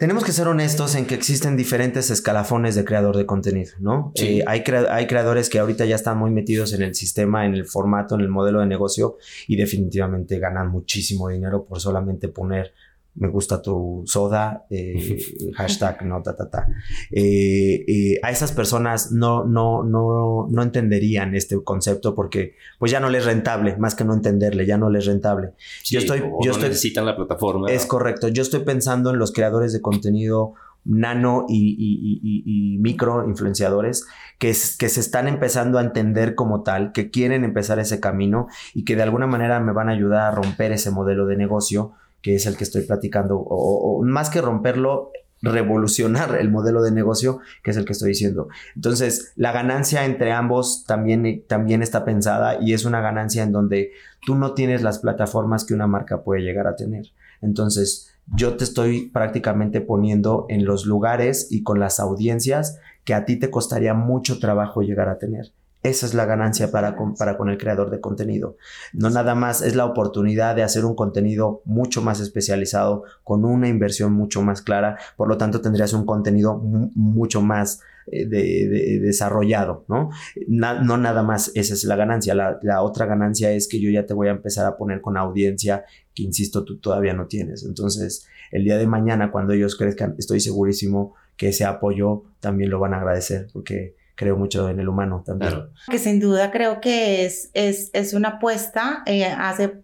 [0.02, 4.12] tenemos que ser honestos en que existen diferentes escalafones de creador de contenido, ¿no?
[4.16, 4.40] Sí.
[4.40, 7.66] Eh, hay, hay, creadores que ahorita ya están muy metidos en el sistema, en el
[7.66, 12.74] formato, en el modelo de negocio y definitivamente ganan muchísimo dinero por solamente poner
[13.15, 15.17] me gusta tu soda, eh,
[15.56, 16.67] hashtag no ta ta ta.
[17.12, 23.00] Eh, eh, a esas personas no, no, no, no entenderían este concepto porque pues ya
[23.00, 25.52] no les es rentable, más que no entenderle, ya no les es rentable.
[25.84, 27.69] Sí, yo estoy, yo no estoy, necesitan la plataforma.
[27.69, 32.78] Es correcto, yo estoy pensando en los creadores de contenido nano y, y, y, y,
[32.80, 34.08] micro influenciadores
[34.39, 38.47] que, es, que se están empezando a entender como tal, que quieren empezar ese camino
[38.74, 41.93] y que de alguna manera me van a ayudar a romper ese modelo de negocio
[42.22, 46.92] que es el que estoy platicando, o, o, más que romperlo, revolucionar el modelo de
[46.92, 48.48] negocio, que es el que estoy diciendo.
[48.76, 53.92] Entonces, la ganancia entre ambos también, también está pensada y es una ganancia en donde
[54.24, 57.08] tú no tienes las plataformas que una marca puede llegar a tener.
[57.42, 63.26] Entonces, yo te estoy prácticamente poniendo en los lugares y con las audiencias que a
[63.26, 65.52] ti te costaría mucho trabajo llegar a tener.
[65.84, 68.56] Esa es la ganancia para con, el creador de contenido.
[68.94, 73.67] No nada más es la oportunidad de hacer un contenido mucho más especializado, con una
[73.67, 79.86] inversión mucho más clara, por lo tanto tendrías un contenido mucho más eh, de, desarrollado,
[79.88, 80.10] ¿no?
[80.48, 84.13] no nada más esa es la ganancia, la, otra ganancia es que yo ya te
[84.13, 87.63] voy a empezar a poner con audiencia que, insisto, tú todavía no tienes.
[87.63, 92.80] Entonces, el día de mañana, cuando ellos crezcan, estoy segurísimo que ese apoyo también lo
[92.80, 95.72] van a agradecer, porque creo mucho en el humano también.
[95.90, 99.82] Que sin duda creo que es, es, es una apuesta, eh, hace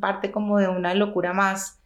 [0.00, 1.80] parte como de una locura más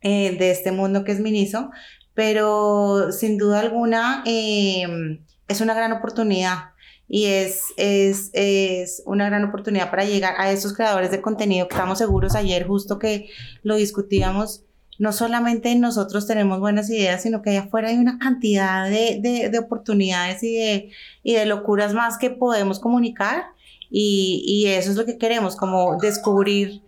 [0.00, 1.72] eh, de este mundo que es Miniso,
[2.14, 6.70] pero sin duda alguna em, es una gran oportunidad
[7.06, 11.74] y es, es, es, una gran oportunidad para llegar a esos creadores de contenido que
[11.74, 13.28] estamos seguros ayer justo que
[13.62, 14.64] lo discutíamos
[15.00, 19.58] no solamente nosotros tenemos buenas ideas, sino que allá afuera hay una cantidad de, de,
[19.58, 20.90] oportunidades y de,
[21.22, 23.44] y de locuras más que podemos comunicar
[23.90, 26.82] y, y eso es lo que queremos, como descubrir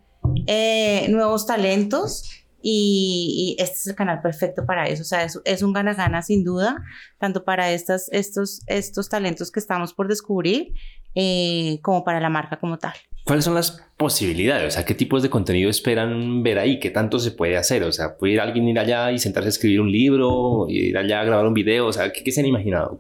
[0.47, 2.29] eh, nuevos talentos
[2.61, 5.01] y, este es el canal perfecto para eso.
[5.01, 6.85] O sea, es, es un gana-gana sin duda,
[7.19, 10.75] tanto para estas, estos, estos talentos que estamos por descubrir
[11.15, 12.93] eh, como para la marca como tal.
[13.25, 14.67] ¿Cuáles son las posibilidades?
[14.67, 16.81] O sea, ¿qué tipos de contenido esperan ver ahí?
[16.81, 17.85] ¿Qué tanto se puede hacer?
[17.85, 20.67] O sea, ¿puede ir alguien ir allá y sentarse a escribir un libro?
[20.69, 21.87] ¿Ir allá a grabar un video?
[21.87, 22.99] O sea, ¿qué, se han imaginado?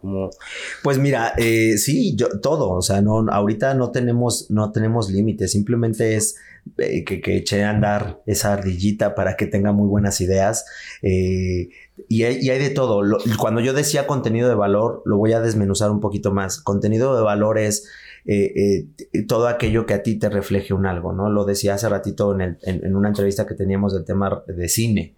[0.85, 2.71] Pues mira, eh, sí, yo, todo.
[2.71, 5.51] O sea, no, ahorita no tenemos, no tenemos límites.
[5.51, 6.37] Simplemente es
[6.79, 10.65] eh, que, eche a andar esa ardillita para que tenga muy buenas ideas.
[11.03, 11.71] Eh,
[12.09, 13.03] y, hay, de todo.
[13.39, 16.61] cuando yo decía contenido de valor, lo voy a desmenuzar un poquito más.
[16.61, 17.89] Contenido de valor es
[18.25, 21.31] eh, eh, todo aquello que a ti te refleje un algo, ¿no?
[21.31, 25.15] Lo decía hace ratito en, en una entrevista que teníamos del tema de cine.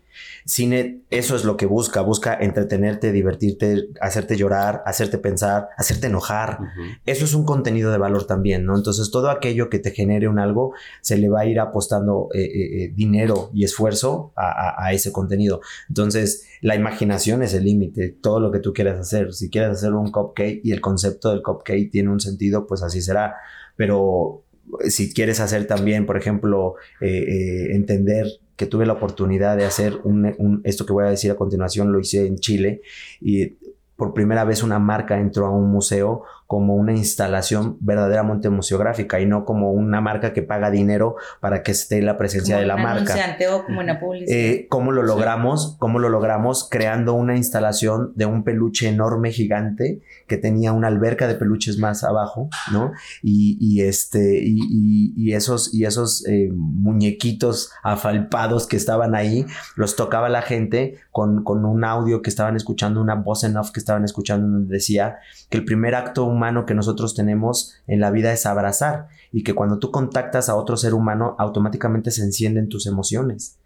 [0.47, 6.59] Cine, eso es lo que busca, busca entretenerte, divertirte, hacerte llorar, hacerte pensar, hacerte enojar.
[7.07, 8.77] Eso es un contenido de valor también, ¿no?
[8.77, 12.43] Entonces todo aquello que te genere un algo, se le va a ir apostando eh,
[12.43, 15.61] eh, eh, dinero y esfuerzo a, ese contenido.
[15.89, 19.33] Entonces la imaginación es el límite, todo lo que tú quieras hacer.
[19.33, 23.01] Si quieres hacer un cupcake y el concepto del cupcake tiene un sentido, pues así
[23.01, 23.37] será.
[23.77, 24.45] Pero
[24.89, 30.87] si quieres hacer también, por ejemplo, entender que tuve la oportunidad de hacer un, esto
[30.87, 32.83] que voy a decir a continuación, lo hice en Chile
[33.21, 33.55] y
[33.97, 39.27] por primera vez una marca entró a un museo como una instalación verdaderamente museográfica y
[39.27, 43.15] no como una marca que paga dinero para que esté la presencia de la marca.
[43.51, 44.37] O como una publicidad.
[44.37, 45.77] Eh, ¿Cómo lo logramos?
[45.79, 46.69] ¿Cómo lo logramos?
[46.71, 52.05] Creando una instalación de un peluche enorme, gigante, que tenía una alberca de peluches más
[52.05, 52.93] abajo, ¿no?
[53.23, 60.43] Y, este, y, esos, y esos eh, muñequitos afalpados que estaban ahí, los tocaba la
[60.43, 64.47] gente con, con un audio que estaban escuchando, una voz en off que estaban escuchando,
[64.47, 69.09] donde decía que el primer acto humano que nosotros tenemos en la vida es abrazar
[69.33, 73.59] y que cuando tú contactas a otro ser humano automáticamente se encienden tus emociones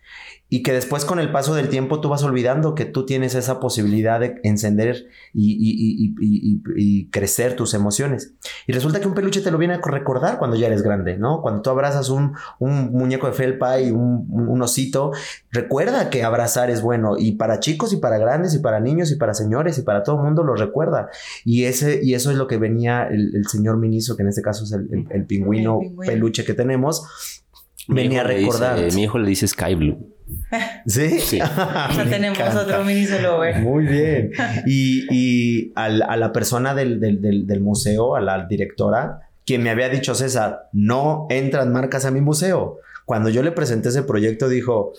[0.51, 3.61] y que después con el paso del tiempo tú vas olvidando que tú tienes esa
[3.61, 8.35] posibilidad de encender y, crecer tus emociones.
[8.67, 11.43] Y resulta que un peluche te lo viene a recordar cuando ya eres grande, ¿no?
[11.43, 15.13] Cuando tú abrazas un, muñeco de felpa y un, osito,
[15.51, 19.17] recuerda que abrazar es bueno y para chicos y para grandes y para niños y
[19.17, 21.11] para señores y para todo el mundo lo recuerda.
[21.45, 24.65] Y, ese, y eso es lo que venía el, señor Miniso, que en este caso
[24.65, 27.43] es el, pingüino, peluche que tenemos,
[27.89, 28.79] venía a recordar.
[28.95, 30.15] mi hijo le dice Sky Blue.
[30.87, 31.21] ¿Sí?
[31.21, 31.39] sí.
[31.97, 33.61] ya tenemos otro mini solover.
[33.61, 34.31] Muy bien.
[34.67, 39.89] Y, y a la persona del, del, del, museo, a la directora, quien me había
[39.89, 42.79] dicho, César, no entran marcas a mi museo.
[43.05, 44.93] Cuando yo le presenté ese proyecto, dijo,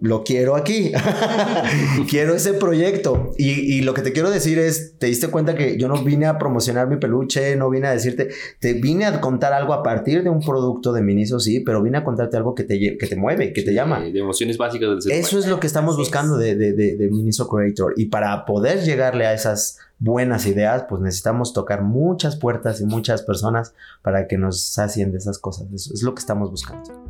[0.00, 0.92] lo quiero aquí.
[2.08, 3.32] quiero ese proyecto.
[3.36, 6.38] Y, lo que te quiero decir es, te diste cuenta que yo no vine a
[6.38, 10.30] promocionar mi peluche, no vine a decirte, te vine a contar algo a partir de
[10.30, 13.52] un producto de Miniso, sí, pero vine a contarte algo que te, que te mueve,
[13.52, 14.00] que te llama.
[14.00, 17.48] De emociones básicas del ser Eso es lo que estamos buscando de, de, de, Miniso
[17.48, 17.94] Creator.
[17.96, 23.22] Y para poder llegarle a esas buenas ideas, pues necesitamos tocar muchas puertas y muchas
[23.22, 25.70] personas para que nos sacien de esas cosas.
[25.72, 27.09] Eso es lo que estamos buscando.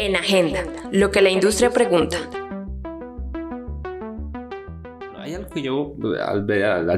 [0.00, 2.18] En Agenda, lo que la industria pregunta.
[5.16, 6.46] Hay algo que yo, al,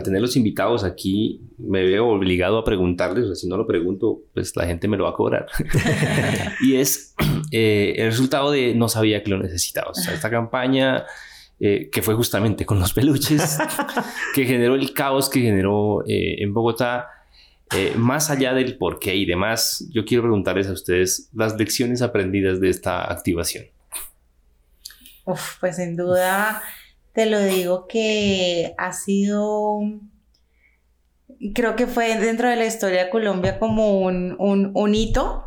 [0.03, 4.67] tener los invitados aquí, me veo obligado a preguntarles, si no lo pregunto, pues la
[4.67, 5.47] gente me lo va a cobrar.
[6.61, 7.15] y es
[7.53, 9.93] eh, el resultado de no sabía que lo necesitaba.
[9.95, 11.07] Esta campaña
[11.59, 13.59] eh, que fue justamente con los peluches,
[14.35, 17.07] que generó el caos que generó eh, en Bogotá
[17.73, 22.03] eh, más allá del por qué y demás, yo quiero preguntarles a ustedes las lecciones
[22.03, 23.67] aprendidas de esta activación.
[25.61, 26.63] Pues sin duda
[27.13, 29.81] te lo digo que ha sido,
[31.55, 35.45] creo que fue dentro de la historia de Colombia como un, un, hito,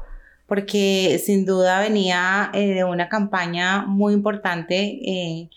[0.48, 5.00] porque sin duda venía eh, de una campaña muy importante.
[5.06, 5.50] Eh,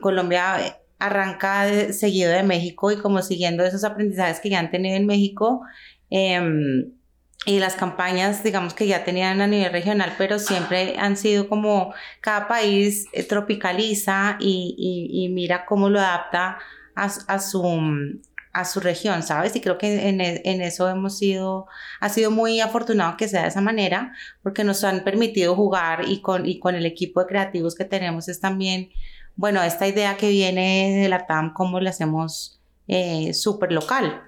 [0.00, 5.06] Colombia arranca seguido de México y como siguiendo esos aprendizajes que ya han tenido en
[5.06, 5.62] México.
[6.10, 6.92] Em,
[7.44, 11.94] y las campañas, digamos que ya tenían a nivel regional, pero siempre han sido como
[12.20, 16.58] cada país eh, tropicaliza y, mira cómo lo adapta
[16.94, 18.20] a, su-
[18.52, 19.54] a su, región, ¿sabes?
[19.54, 21.66] Y creo que en, e- en eso hemos sido,
[22.00, 26.20] ha sido muy afortunado que sea de esa manera, porque nos han permitido jugar y
[26.22, 28.90] con, y con el equipo de creativos que tenemos es también,
[29.36, 34.22] bueno, esta idea que viene de la TAM, cómo la hacemos eh, súper local.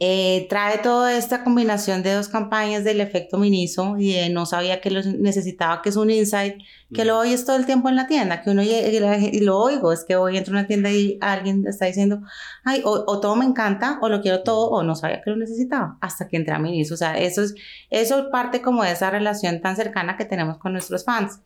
[0.00, 4.80] Eh, trae toda esta combinación de dos campañas del efecto Miniso y de no sabía
[4.80, 6.62] que lo necesitaba, que es un insight,
[6.94, 10.04] que lo oyes todo el tiempo en la tienda, que uno y lo oigo, es
[10.04, 12.20] que hoy entro a una tienda y alguien está diciendo,
[12.64, 15.36] ay, o, o todo me encanta, o lo quiero todo, o no sabía que lo
[15.36, 16.94] necesitaba, hasta que entré a Miniso.
[16.94, 17.56] O sea, eso es,
[17.90, 21.40] eso parte como de esa relación tan cercana que tenemos con nuestros fans.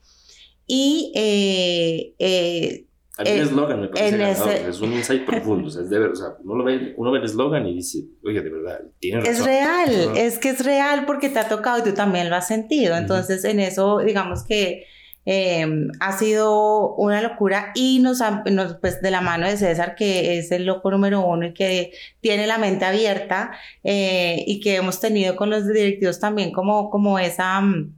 [0.67, 2.87] Y eh, eh,
[3.19, 5.83] A mí el Eh, eslogan me parece ganador, ese- es un insight profundo, o sea,
[5.83, 8.41] es de ver, o sea, uno, lo ve, uno ve el eslogan y dice, oye,
[8.41, 9.33] de verdad, tiene razón.
[9.33, 12.49] Es real, es que es real porque te ha tocado y tú también lo has
[12.49, 12.97] sentido.
[12.97, 14.87] Entonces, en eso, digamos que
[15.27, 15.65] eh,
[16.01, 20.39] ha sido una locura y nos, ha- nos, pues de la mano de César, que
[20.39, 23.53] es el loco número uno y que tiene la mente abierta
[23.85, 27.61] eh, y que hemos tenido con los directivos también como, como esa...
[27.61, 27.95] mm,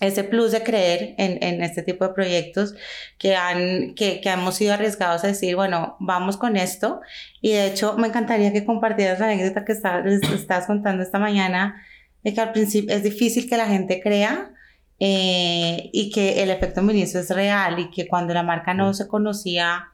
[0.00, 2.74] ese plus de creer en, en este tipo de proyectos
[3.18, 7.00] que, han, que, que hemos sido arriesgados a decir, bueno, vamos con esto.
[7.40, 11.18] Y de hecho, me encantaría que compartieras la anécdota que estabas, les estabas contando esta
[11.18, 11.82] mañana,
[12.22, 14.52] de que al principio es difícil que la gente crea
[15.00, 19.06] eh, y que el efecto ministro es real y que cuando la marca no se
[19.08, 19.92] conocía,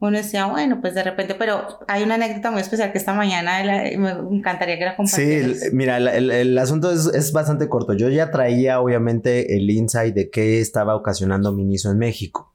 [0.00, 3.62] uno decía, bueno, pues de repente, pero hay una anécdota muy especial que esta mañana
[3.64, 5.62] la- me encantaría que la Sí, compartieras.
[5.62, 7.94] el- mira, el, el- el asunto es, es bastante corto.
[7.94, 12.52] Yo ya traía obviamente el insight de qué estaba ocasionando Miniso en México.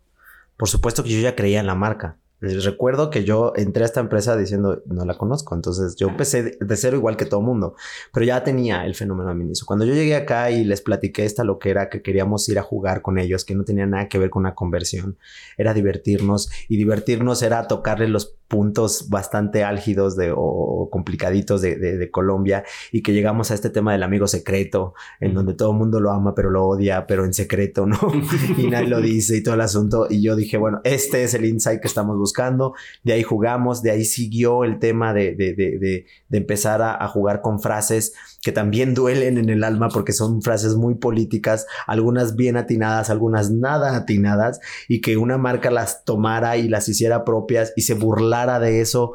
[0.58, 2.18] Por supuesto que yo ya creía en la marca.
[2.42, 6.58] Les recuerdo que yo entré a esta empresa diciendo, no la conozco, entonces yo empecé
[6.60, 7.76] de, cero igual que todo mundo,
[8.14, 9.66] pero ya tenía el fenómeno de Miniso.
[9.66, 12.64] Cuando yo llegué acá y les platiqué esta lo que era que queríamos ir a
[12.64, 15.18] jugar con ellos, que no tenía nada que ver con una conversión,
[15.58, 21.98] era divertirnos y divertirnos era tocarle los puntos bastante álgidos de, o complicaditos de, de-
[21.98, 25.78] de Colombia y que llegamos a este tema del amigo secreto, en donde todo el
[25.78, 27.98] mundo lo ama pero lo odia, pero en secreto, ¿no?
[28.58, 30.08] y nadie lo dice y todo el asunto.
[30.10, 32.74] Y yo dije, bueno, este es el insight que estamos buscando.
[33.04, 37.02] De ahí jugamos, de ahí siguió el tema de, de, de, de- de empezar a,
[37.04, 41.68] a jugar con frases que también duelen en el alma porque son frases muy políticas,
[41.88, 47.26] algunas bien atinadas, algunas nada atinadas, y que una marca las tomara y las hiciera
[47.26, 49.14] propias y se burlara de eso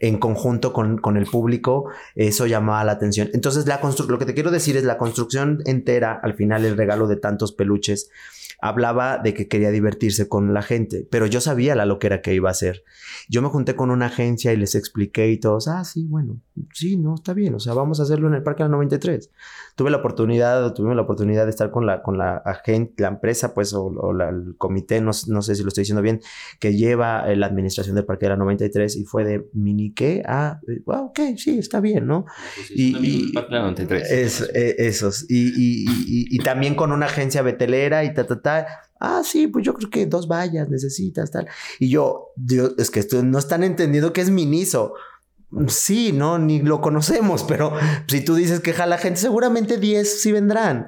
[0.00, 3.28] en conjunto con, con el público, eso llamaba la atención.
[3.34, 7.06] Entonces, la lo que te quiero decir es la construcción entera, al final el regalo
[7.06, 8.10] de tantos peluches,
[8.62, 12.48] hablaba de que quería divertirse con la gente, pero yo sabía la loquera que iba
[12.48, 12.84] a hacer.
[13.28, 16.40] Yo me junté con una agencia y les expliqué y todos, ah, sí, bueno,
[16.72, 19.30] sí, no, está bien, o sea, vamos a hacerlo en el Parque de la 93.
[19.80, 23.54] Tuve la oportunidad, tuvimos la oportunidad de estar con la, con la agente, la empresa,
[23.54, 26.20] pues, o, o la- el comité, no, no sé si lo estoy diciendo bien,
[26.58, 30.22] que lleva eh, la administración del Parque de la 93 y fue de mini qué,
[30.26, 32.26] ah, eh, ah, ok, sí, está bien, ¿no?
[32.74, 33.32] Y, y-
[34.22, 35.24] es- eh, esos.
[35.30, 38.66] Y, y- y- y también con una agencia betelera y ta, ta, ta.
[39.00, 41.48] Ah, sí, pues yo creo que dos vallas necesitas, tal.
[41.78, 44.92] Y yo, Dios, es que esto no están entendiendo que es Miniso.
[45.68, 47.72] Sí, no, ni lo conocemos, pero
[48.06, 50.86] si tú dices que jala gente, seguramente 10 sí vendrán.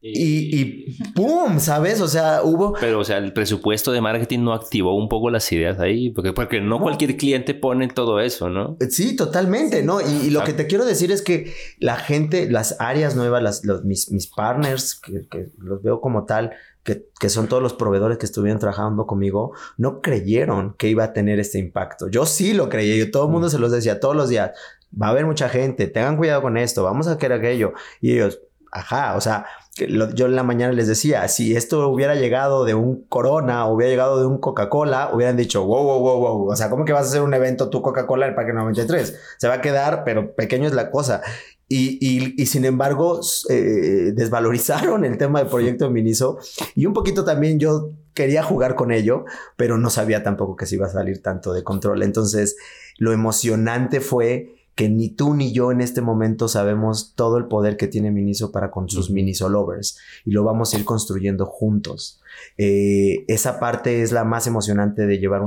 [0.00, 1.58] Y, y ¡pum!
[1.58, 2.00] ¿Sabes?
[2.00, 2.72] O sea, hubo...
[2.74, 6.32] Pero, o sea, el presupuesto de marketing no activó un poco las ideas ahí, porque,
[6.32, 8.76] porque no, cualquier cliente pone todo eso, ¿no?
[8.90, 10.00] Sí, totalmente, ¿no?
[10.00, 13.64] Y, y lo que te quiero decir es que la gente, las áreas nuevas, las,
[13.64, 16.52] los- mis, mis partners, que, que los veo como tal,
[16.84, 21.12] que, que son todos los proveedores que estuvieron trabajando conmigo, no creyeron que iba a
[21.12, 22.08] tener este impacto.
[22.08, 24.52] Yo sí lo creía, yo todo el mundo se los decía todos los días,
[25.00, 27.72] va a haber mucha gente, tengan cuidado con esto, vamos a hacer aquello.
[28.00, 28.40] Y ellos,
[28.72, 29.46] ajá, o sea,
[29.86, 33.74] lo- yo en la mañana les decía, si esto hubiera llegado de un Corona o
[33.74, 36.92] hubiera llegado de un Coca-Cola, hubieran dicho, wow, wow, wow, wow, o sea, ¿cómo que
[36.92, 39.18] vas a hacer un evento tú Coca-Cola en el Parque 93?
[39.36, 41.22] Se va a quedar, pero pequeño es la cosa.
[41.68, 46.38] Y, y- y sin embargo, eh, desvalorizaron el tema del proyecto Miniso
[46.74, 49.24] y un poquito también yo quería jugar con ello,
[49.56, 52.02] pero no sabía tampoco que se iba a salir tanto de control.
[52.02, 52.56] Entonces,
[52.96, 57.76] lo emocionante fue que ni tú ni yo en este momento sabemos todo el poder
[57.76, 62.20] que tiene Miniso para con sus Miniso lovers y lo vamos a ir construyendo juntos.
[62.56, 65.42] Eh, esa parte es la más emocionante de llevar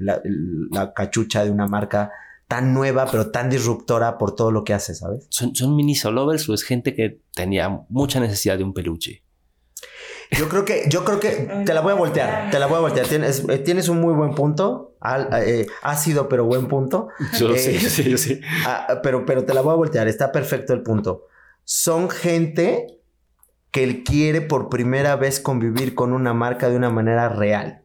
[0.00, 2.10] la, cachucha de una marca
[2.52, 5.26] tan nueva pero tan disruptora por todo lo que hace, ¿sabes?
[5.30, 9.24] ¿Son, son Miniso lovers o es gente que tenía mucha necesidad de un peluche?
[10.32, 12.80] Yo creo que, yo creo que te la voy a voltear, te la voy a
[12.80, 13.06] voltear.
[13.06, 14.96] Tienes, eh, tienes un muy buen punto,
[15.34, 17.08] eh, ácido pero buen punto.
[17.38, 18.42] Yo lo sé, yo sé, yo sé.
[18.66, 21.28] Ah, pero, pero te la voy a voltear, está perfecto el punto.
[21.64, 22.98] Son gente
[23.70, 27.81] que quiere por primera vez convivir con una marca de una manera real.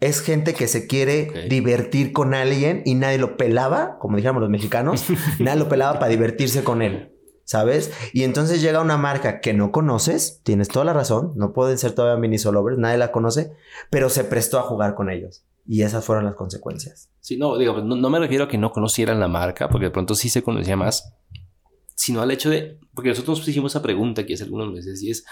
[0.00, 4.50] Es gente que se quiere divertir con alguien y nadie lo pelaba, como dijéramos los
[4.50, 5.04] mexicanos,
[5.38, 7.12] nadie lo pelaba para divertirse con él.
[7.46, 7.92] ¿sabes?
[8.12, 11.92] Y entonces llega una marca que no conoces, tienes toda la razón, no pueden ser
[11.92, 13.52] todavía mini solovers, nadie la conoce,
[13.88, 15.44] pero se prestó a jugar con ellos.
[15.68, 17.10] Y esas fueron las consecuencias.
[17.20, 20.14] Sí, no, digo, no, me refiero a que no conocieran la marca, porque de pronto
[20.14, 21.14] sí se conocía más,
[21.96, 25.24] sino al hecho de, porque nosotros hicimos esa pregunta que hace algunos meses y es,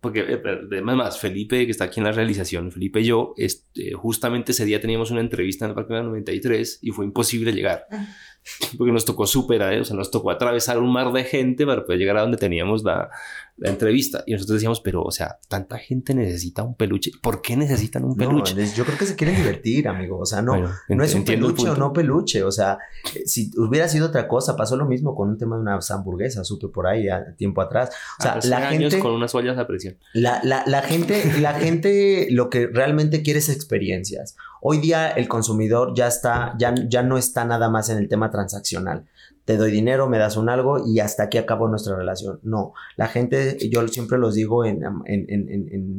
[0.00, 4.52] porque eh, además Felipe que está aquí en la realización, Felipe y yo, este, justamente
[4.52, 7.86] ese día teníamos una entrevista en el Parque de la 93 y fue imposible llegar
[8.78, 9.80] porque nos tocó superar, ¿eh?
[9.80, 12.84] o sea, nos tocó atravesar un mar de gente para poder llegar a donde teníamos
[12.84, 13.08] la,
[13.56, 14.22] la entrevista.
[14.26, 17.10] Y nosotros decíamos, pero, o sea, tanta gente necesita un peluche.
[17.22, 18.54] ¿Por qué necesitan un peluche?
[18.74, 20.18] yo creo que se quieren divertir, amigo.
[20.18, 20.56] O sea, no,
[20.88, 22.42] no es un peluche o no peluche.
[22.42, 22.78] O sea,
[23.24, 26.68] si hubiera sido otra cosa, pasó lo mismo con un tema de unas hamburguesas, supe
[26.68, 27.90] por ahí a, tiempo atrás.
[28.18, 28.98] O sea, la gente.
[28.98, 29.96] con unas ollas a presión.
[30.12, 34.36] La, la, la gente, la gente lo que realmente quiere es experiencias.
[34.60, 38.30] Hoy día el consumidor ya está, ya, ya no está nada más en el tema
[38.30, 39.06] transaccional
[39.46, 42.40] te doy dinero, me das un algo y hasta aquí acabó nuestra relación.
[42.42, 44.82] No, la gente, yo siempre los digo en,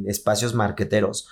[0.06, 1.28] espacios marqueteros,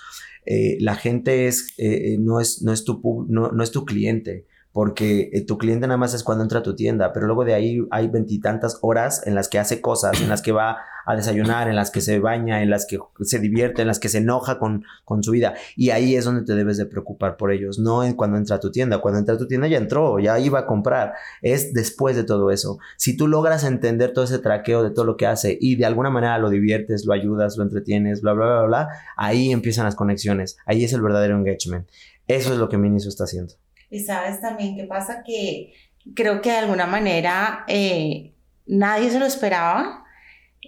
[0.46, 4.46] eh, la gente es, eh, no, es, no, es tu, no, no es tu cliente
[4.72, 7.54] porque eh, tu cliente nada más es cuando entra a tu tienda, pero luego de
[7.54, 10.76] ahí hay veintitantas horas en las que hace cosas, en las que va
[11.06, 14.08] a desayunar, en las que se baña, en las que se divierte, en las que
[14.08, 15.54] se enoja con, con su vida.
[15.76, 18.60] Y ahí es donde te debes de preocupar por ellos, no en cuando entra a
[18.60, 18.98] tu tienda.
[18.98, 21.14] Cuando entra a tu tienda ya entró, ya iba a comprar.
[21.42, 22.78] Es después de todo eso.
[22.96, 26.10] Si tú logras entender todo ese traqueo de todo lo que hace y de alguna
[26.10, 30.56] manera lo diviertes, lo ayudas, lo entretienes, bla, bla, bla, bla, ahí empiezan las conexiones.
[30.66, 31.88] Ahí es el verdadero engagement.
[32.26, 33.54] Eso es lo que Miniso está haciendo.
[33.90, 35.72] Y sabes también qué pasa que
[36.14, 38.34] creo que de alguna manera eh,
[38.66, 40.04] nadie se lo esperaba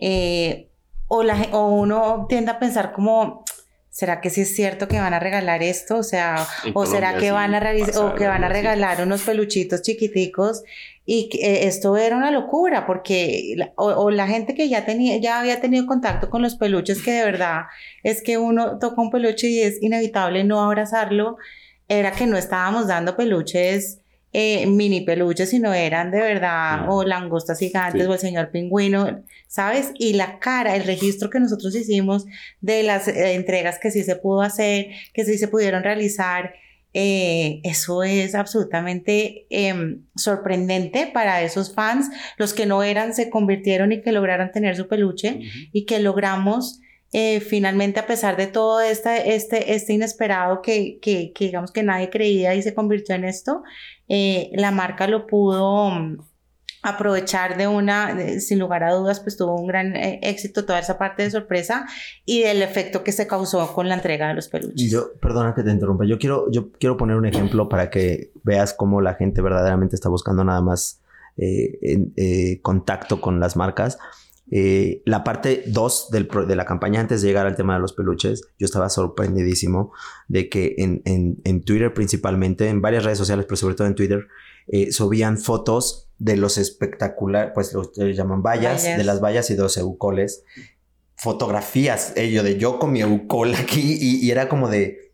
[0.01, 0.69] eh,
[1.07, 3.45] o, la, o uno tiende a pensar como,
[3.91, 5.97] ¿será que sí es cierto que van a regalar esto?
[5.97, 7.63] O sea, o será que van a
[8.01, 10.63] o que van a regalar unos peluchitos chiquiticos
[11.05, 15.61] y eh, esto era una locura porque o, la gente que ya tenía ya había
[15.61, 17.63] tenido contacto con los peluches que de verdad
[18.03, 21.39] es que uno toca un peluche y es inevitable no abrazarlo
[21.89, 24.01] era que no estábamos dando peluches,
[24.33, 29.93] eh, mini peluches, sino eran de verdad o langostas gigantes o el señor pingüino, ¿sabes?
[29.99, 32.27] Y la cara, el registro que nosotros hicimos
[32.61, 36.53] de las eh, entregas que sí se pudo hacer, que sí se pudieron realizar,
[36.95, 42.11] eh, eso es absolutamente em, sorprendente para esos fans.
[42.37, 45.41] Los que no eran se convirtieron y que lograron tener su peluche
[45.73, 46.81] y que logramos
[47.13, 52.11] eh, finalmente, a pesar de todo este, este, este inesperado que, que, digamos que nadie
[52.11, 53.63] creía y se convirtió en esto,
[54.09, 56.19] eh, la marca lo pudo mm,
[56.83, 60.99] aprovechar de una, sin lugar a dudas, pues tuvo un gran eh, éxito toda esa
[60.99, 61.87] parte de sorpresa
[62.27, 64.91] y del efecto que se causó con la entrega de los peluches.
[64.91, 68.75] Yo, perdona que te interrumpa, yo quiero, yo quiero poner un ejemplo para que veas
[68.75, 71.01] cómo la gente verdaderamente está buscando nada más
[72.63, 73.97] contacto con las marcas.
[74.51, 78.49] Eh, la parte 2 de la campaña, antes de llegar al tema de los peluches,
[78.59, 79.93] yo estaba sorprendidísimo
[80.29, 84.29] de que en, Twitter principalmente, en varias redes sociales, pero sobre todo en Twitter,
[84.69, 89.63] eh, subían fotos de los espectaculares, pues lo llaman vallas, de las vallas y de
[89.63, 90.45] los eucoles,
[91.17, 95.09] fotografías, ello de yo con mi eucol aquí y, era como de...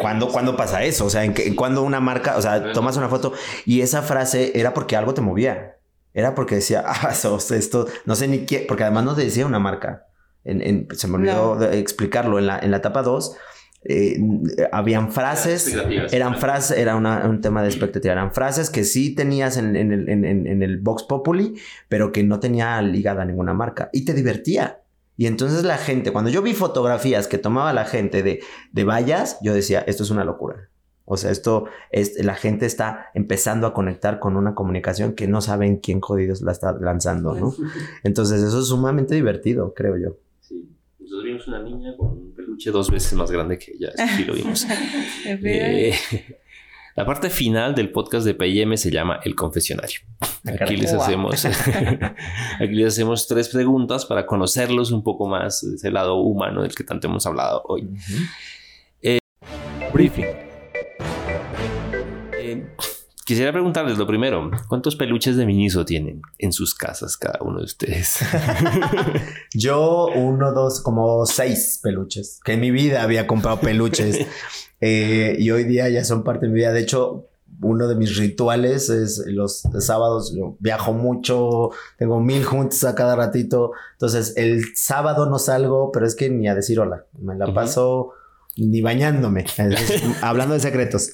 [0.00, 1.04] ¿Cuándo, ¿Cuándo, pasa eso?
[1.04, 3.34] O sea, en, que, cuando una marca, o sea, tomas una foto
[3.66, 5.75] y esa frase era porque algo te movía
[6.16, 10.06] era porque decía, ah, esto, no sé ni qué, porque además no decía una marca.
[10.44, 12.38] En, se me olvidó explicarlo.
[12.38, 13.36] En la, en la etapa 2,
[13.84, 14.18] eh,
[14.72, 15.76] habían frases,
[16.12, 20.62] eran frases, era un tema de expectativa, eran frases que sí tenías en, el, en,
[20.62, 21.54] el Vox Populi,
[21.88, 24.80] pero que no tenía ligada a ninguna marca y te divertía.
[25.18, 28.40] Y entonces la gente, cuando yo vi fotografías que tomaba la gente de,
[28.72, 30.70] de vallas, yo decía, esto es una locura.
[31.06, 35.40] O sea, esto es, la gente está empezando a conectar con una comunicación que no
[35.40, 37.54] saben quién jodidos la está lanzando, ¿no?
[38.02, 40.16] Entonces, eso es sumamente divertido, creo yo.
[40.40, 40.68] Sí.
[40.98, 44.34] Nosotros vimos una niña con un peluche dos veces más grande que ella, sí lo
[44.34, 44.66] vimos.
[45.24, 45.94] eh,
[46.96, 50.00] La parte final del podcast de PM se llama El Confesionario.
[50.58, 56.16] Aquí les, hacemos, aquí les hacemos tres preguntas para conocerlos un poco más, ese lado
[56.16, 57.86] humano del que tanto hemos hablado hoy.
[59.92, 60.24] Briefing.
[60.24, 60.45] Eh,
[63.26, 67.64] quisiera preguntarles lo primero, ¿cuántos peluches de Miniso tienen en sus casas cada uno de
[67.64, 68.20] ustedes?
[69.52, 72.40] Yo, uno, dos, como seis peluches.
[72.44, 74.26] Que en mi vida había comprado peluches.
[74.78, 76.70] Eh, y hoy día ya son parte de mi vida.
[76.70, 77.30] De hecho,
[77.62, 80.34] uno de mis rituales es los sábados.
[80.36, 83.72] Yo viajo mucho, tengo mil juntas a cada ratito.
[83.92, 87.06] Entonces, el sábado no salgo, pero es que ni a decir hola.
[87.18, 88.12] Me la paso
[88.56, 89.44] ni bañándome.
[90.22, 91.12] Hablando de secretos.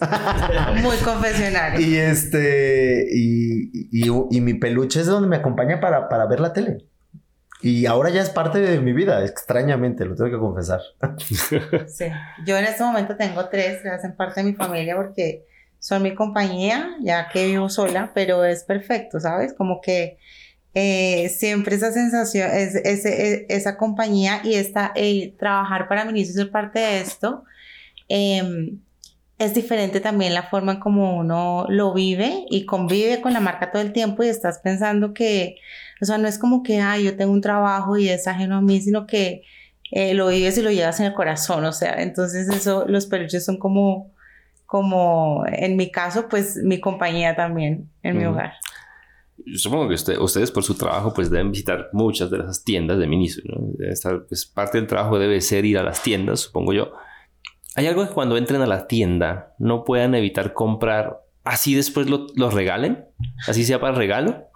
[0.82, 1.80] Muy confesionario.
[1.80, 6.53] Y este, y, y, y mi peluche es donde me acompaña para, para ver la
[6.53, 6.86] tele.
[7.62, 10.80] Y ahora ya es parte de mi vida, extrañamente, lo tengo que confesar.
[11.86, 12.07] Sí.
[12.45, 15.45] Yo en este momento tengo tres que hacen parte de mi familia porque
[15.78, 19.55] son mi compañía, ya que vivo sola, pero es perfecto, ¿sabes?
[19.55, 20.18] Como que
[20.75, 26.51] eh, siempre esa sensación, es, e- esa compañía y esta, eh, trabajar para y ser
[26.51, 27.45] parte de esto,
[28.09, 28.79] em,
[29.39, 33.73] es diferente también la forma en como uno lo vive y convive con la marca
[33.73, 35.57] todo el tiempo y estás pensando que,
[36.01, 38.61] o sea, no es como que, ay, yo tengo un trabajo y es ajeno a
[38.62, 39.43] mí, sino que
[39.91, 43.45] eh, lo vives y lo llevas en el corazón, o sea, entonces eso, los peluches
[43.45, 44.11] son como,
[44.64, 48.55] como, en mi caso, pues mi compañía también en mi hogar.
[49.47, 52.99] Yo Supongo que usted- ustedes por su trabajo pues deben visitar muchas de esas tiendas
[52.99, 53.72] de Miniso, ¿no?
[53.88, 56.93] Estar, pues, parte del trabajo debe ser ir a las tiendas, supongo yo.
[57.74, 62.26] ¿Hay algo que cuando entren a la tienda no puedan evitar comprar así después lo,
[62.36, 63.07] los regalen?
[63.49, 64.49] ¿Así sea para regalo?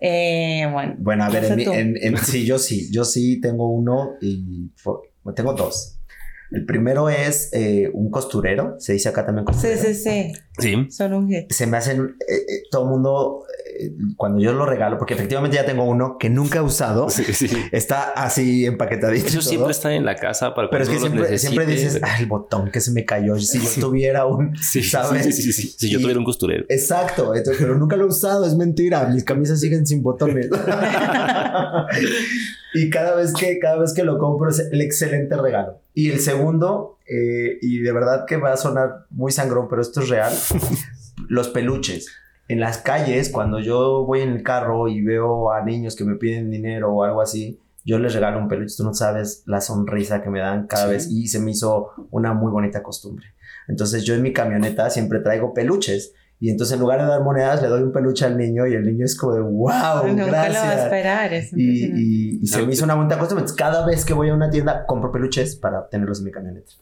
[0.00, 4.14] Eh, bueno, Bueno, a ver, en en- en- sí, yo sí, yo sí tengo uno
[4.20, 4.70] y
[5.36, 6.00] tengo dos.
[6.52, 9.80] El primero es eh, un costurero, se dice acá también Sí, costurero.
[9.82, 10.86] sí, sí, Sí.
[10.90, 11.50] son un hit.
[11.50, 13.44] Se me hacen, eh, eh, todo el mundo,
[13.80, 17.24] eh, cuando yo lo regalo, porque efectivamente ya tengo uno que nunca he usado, Sí,
[17.32, 17.48] sí.
[17.72, 19.26] está así empaquetadito.
[19.28, 22.26] Eso siempre está en la casa para Pero es que siempre, siempre dices, ah, el
[22.26, 23.38] botón que se me cayó.
[23.38, 25.24] Si yo tuviera un, Sí, sí, ¿sabes?
[25.24, 25.74] sí, sí, sí.
[25.78, 26.64] Si yo tuviera un costurero.
[26.68, 29.06] Exacto, entonces, pero nunca lo he usado, es mentira.
[29.08, 30.50] Mis camisas siguen sin botones.
[32.74, 35.80] y cada vez que cada vez que lo compro es el excelente regalo.
[35.94, 40.00] Y el segundo, eh, y de verdad que va a sonar muy sangrón, pero esto
[40.00, 40.32] es real,
[41.28, 42.06] los peluches.
[42.48, 46.16] En las calles, cuando yo voy en el carro y veo a niños que me
[46.16, 48.74] piden dinero o algo así, yo les regalo un peluche.
[48.76, 50.90] Tú no sabes la sonrisa que me dan cada Sí.
[50.90, 53.26] vez y se me hizo una muy bonita costumbre.
[53.68, 56.14] Entonces yo en mi camioneta siempre traigo peluches
[56.44, 58.84] y entonces en lugar de dar monedas le doy un peluche al niño y el
[58.84, 60.82] niño es como de wow, Nunca lo va a gracias.
[60.84, 61.32] esperar.
[61.32, 63.46] Es Y, y- y se me hizo una bonita costumbre.
[63.56, 66.72] Cada vez que voy a una tienda compro peluches para tenerlos en mi camioneta.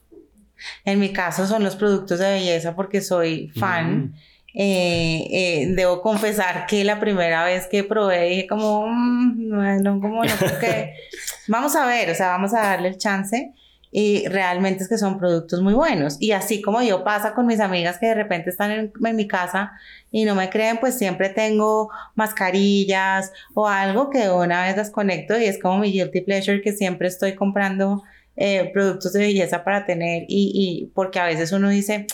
[0.85, 3.99] En mi caso son los productos de belleza porque soy fan.
[3.99, 4.15] Mm.
[4.55, 10.01] Eh, eh, debo confesar que la primera vez que probé dije como, "Mm, no, no,
[10.01, 10.95] como no, porque
[11.49, 13.53] vamos a ver, o sea, vamos a darle el chance.
[13.93, 16.17] Y realmente es que son productos muy buenos.
[16.21, 19.73] Y así como yo pasa con mis amigas que de repente están en, mi casa
[20.11, 25.39] y no me creen, pues siempre tengo mascarillas o algo que una vez las conecto
[25.39, 28.03] y es como mi guilty pleasure que siempre estoy comprando
[28.37, 32.07] eh, productos de belleza para tener y, y porque a veces uno dice,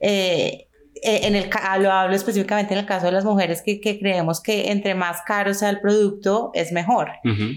[0.00, 0.65] eh,
[1.02, 4.40] en el, ca- lo hablo específicamente en el caso de las mujeres que, que creemos
[4.40, 7.10] que entre más caro sea el producto es mejor.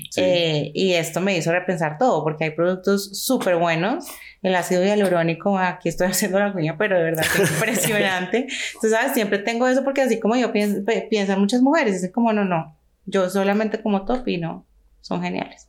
[0.10, 0.22] Sí.
[0.22, 4.06] Eh, y esto me hizo repensar todo, porque hay productos súper buenos.
[4.42, 8.48] El ácido hialurónico, aquí estoy haciendo la cuña, pero de verdad que es impresionante.
[8.82, 12.34] Tú sabes, siempre tengo eso porque así como yo pienso, piensan muchas mujeres, dicen como
[12.34, 14.66] no, no, yo solamente como top y no,
[15.02, 15.68] son geniales.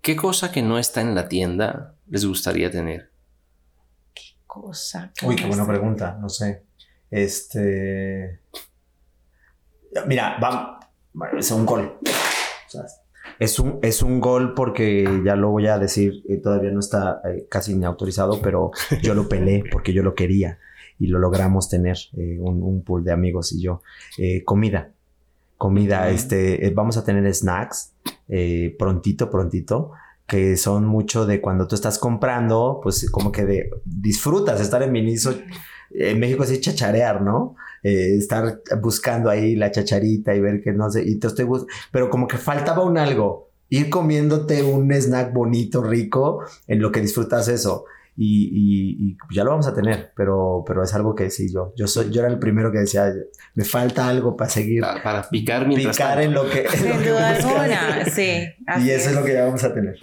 [0.00, 3.11] ¿Qué cosa que no está en la tienda les gustaría tener?
[4.52, 5.10] Cosa.
[5.22, 6.64] Uy, qué buena pregunta, no sé.
[7.10, 8.40] Este.
[10.06, 10.78] Mira, va.
[11.14, 11.98] bueno, es un gol.
[12.02, 12.82] O sea,
[13.38, 17.22] es un, es un gol porque ya lo voy a decir, eh, todavía no está
[17.24, 18.72] eh, casi ni autorizado, pero
[19.02, 20.58] yo lo pelé porque yo lo quería
[20.98, 23.80] y lo logramos tener, eh, un, un pool de amigos y yo.
[24.18, 24.90] Eh, comida.
[25.56, 27.94] Comida, este, vamos a tener snacks
[28.78, 29.92] prontito, prontito
[30.26, 34.92] que son mucho de cuando tú estás comprando, pues como que de disfrutas estar en
[34.92, 35.34] Miniso.
[35.90, 37.54] En México así chacharear, ¿no?
[37.82, 41.46] Eh, estar buscando ahí la chacharita y ver que no sé, y te estoy
[41.90, 47.00] pero como que faltaba un algo, ir comiéndote un snack bonito, rico, en lo que
[47.00, 47.84] disfrutas eso.
[48.16, 51.72] Y, y- y ya lo vamos a tener, pero, pero es algo que sí, yo,
[51.76, 53.10] yo soy, yo era el primero que decía,
[53.54, 56.22] me falta algo para seguir, Para, para picar mientras picar tanto.
[56.28, 57.44] en lo que, en lo Sin que duda buscas.
[57.44, 58.44] alguna, sí.
[58.66, 59.96] así Y eso es lo que ya vamos a tener.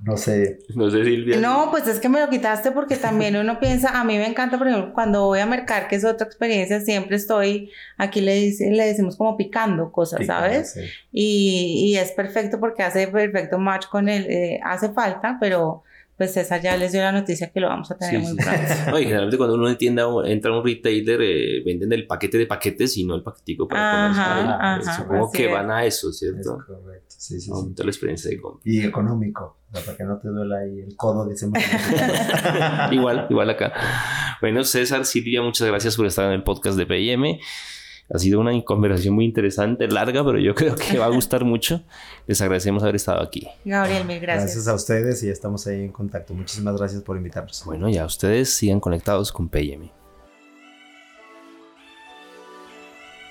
[0.00, 0.58] No sé.
[0.74, 1.38] No sé, Silvia.
[1.40, 4.58] No, pues es que me lo quitaste porque también uno piensa, a mí me encanta,
[4.58, 8.70] por ejemplo, cuando voy a mercar, que es otra experiencia, siempre estoy, aquí le, dice,
[8.70, 10.72] le decimos como picando cosas, ¿sabes?
[10.74, 10.80] Sí.
[11.10, 15.84] Y, y es perfecto porque hace perfecto match con él, eh, hace falta, pero
[16.16, 18.44] pues César ya les dio la noticia que lo vamos a tener Sí, muy sí.
[18.44, 18.60] pronto.
[18.90, 22.46] No, y generalmente cuando uno entienda, entra a un retailer, eh, venden el paquete de
[22.46, 25.52] paquetes y no el paquetico para Ajá, ajá, Supongo así que es.
[25.52, 26.58] van a eso, Es ¿cierto?
[26.66, 27.04] correcto.
[27.08, 27.50] Sí, sí, sí.
[27.52, 28.60] Aumenta la experiencia de compra.
[28.64, 29.58] Y económico.
[29.72, 31.66] Para que no te duela ahí el codo de ese momento.
[32.92, 33.72] igual, igual acá.
[34.40, 37.38] Bueno, César, Silvia, muchas gracias por estar en el podcast de PIM.
[38.12, 41.82] Ha sido una conversación muy interesante, larga, pero yo creo que va a gustar mucho.
[42.26, 43.48] Les agradecemos haber estado aquí.
[43.64, 44.44] Gabriel, mil gracias.
[44.44, 46.34] Gracias a ustedes y estamos ahí en contacto.
[46.34, 47.64] Muchísimas gracias por invitarnos.
[47.64, 49.88] Bueno, ya ustedes sigan conectados con PIM.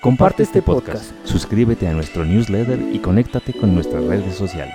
[0.02, 4.74] Comparte este podcast, suscríbete a nuestro newsletter y conéctate con nuestras redes sociales.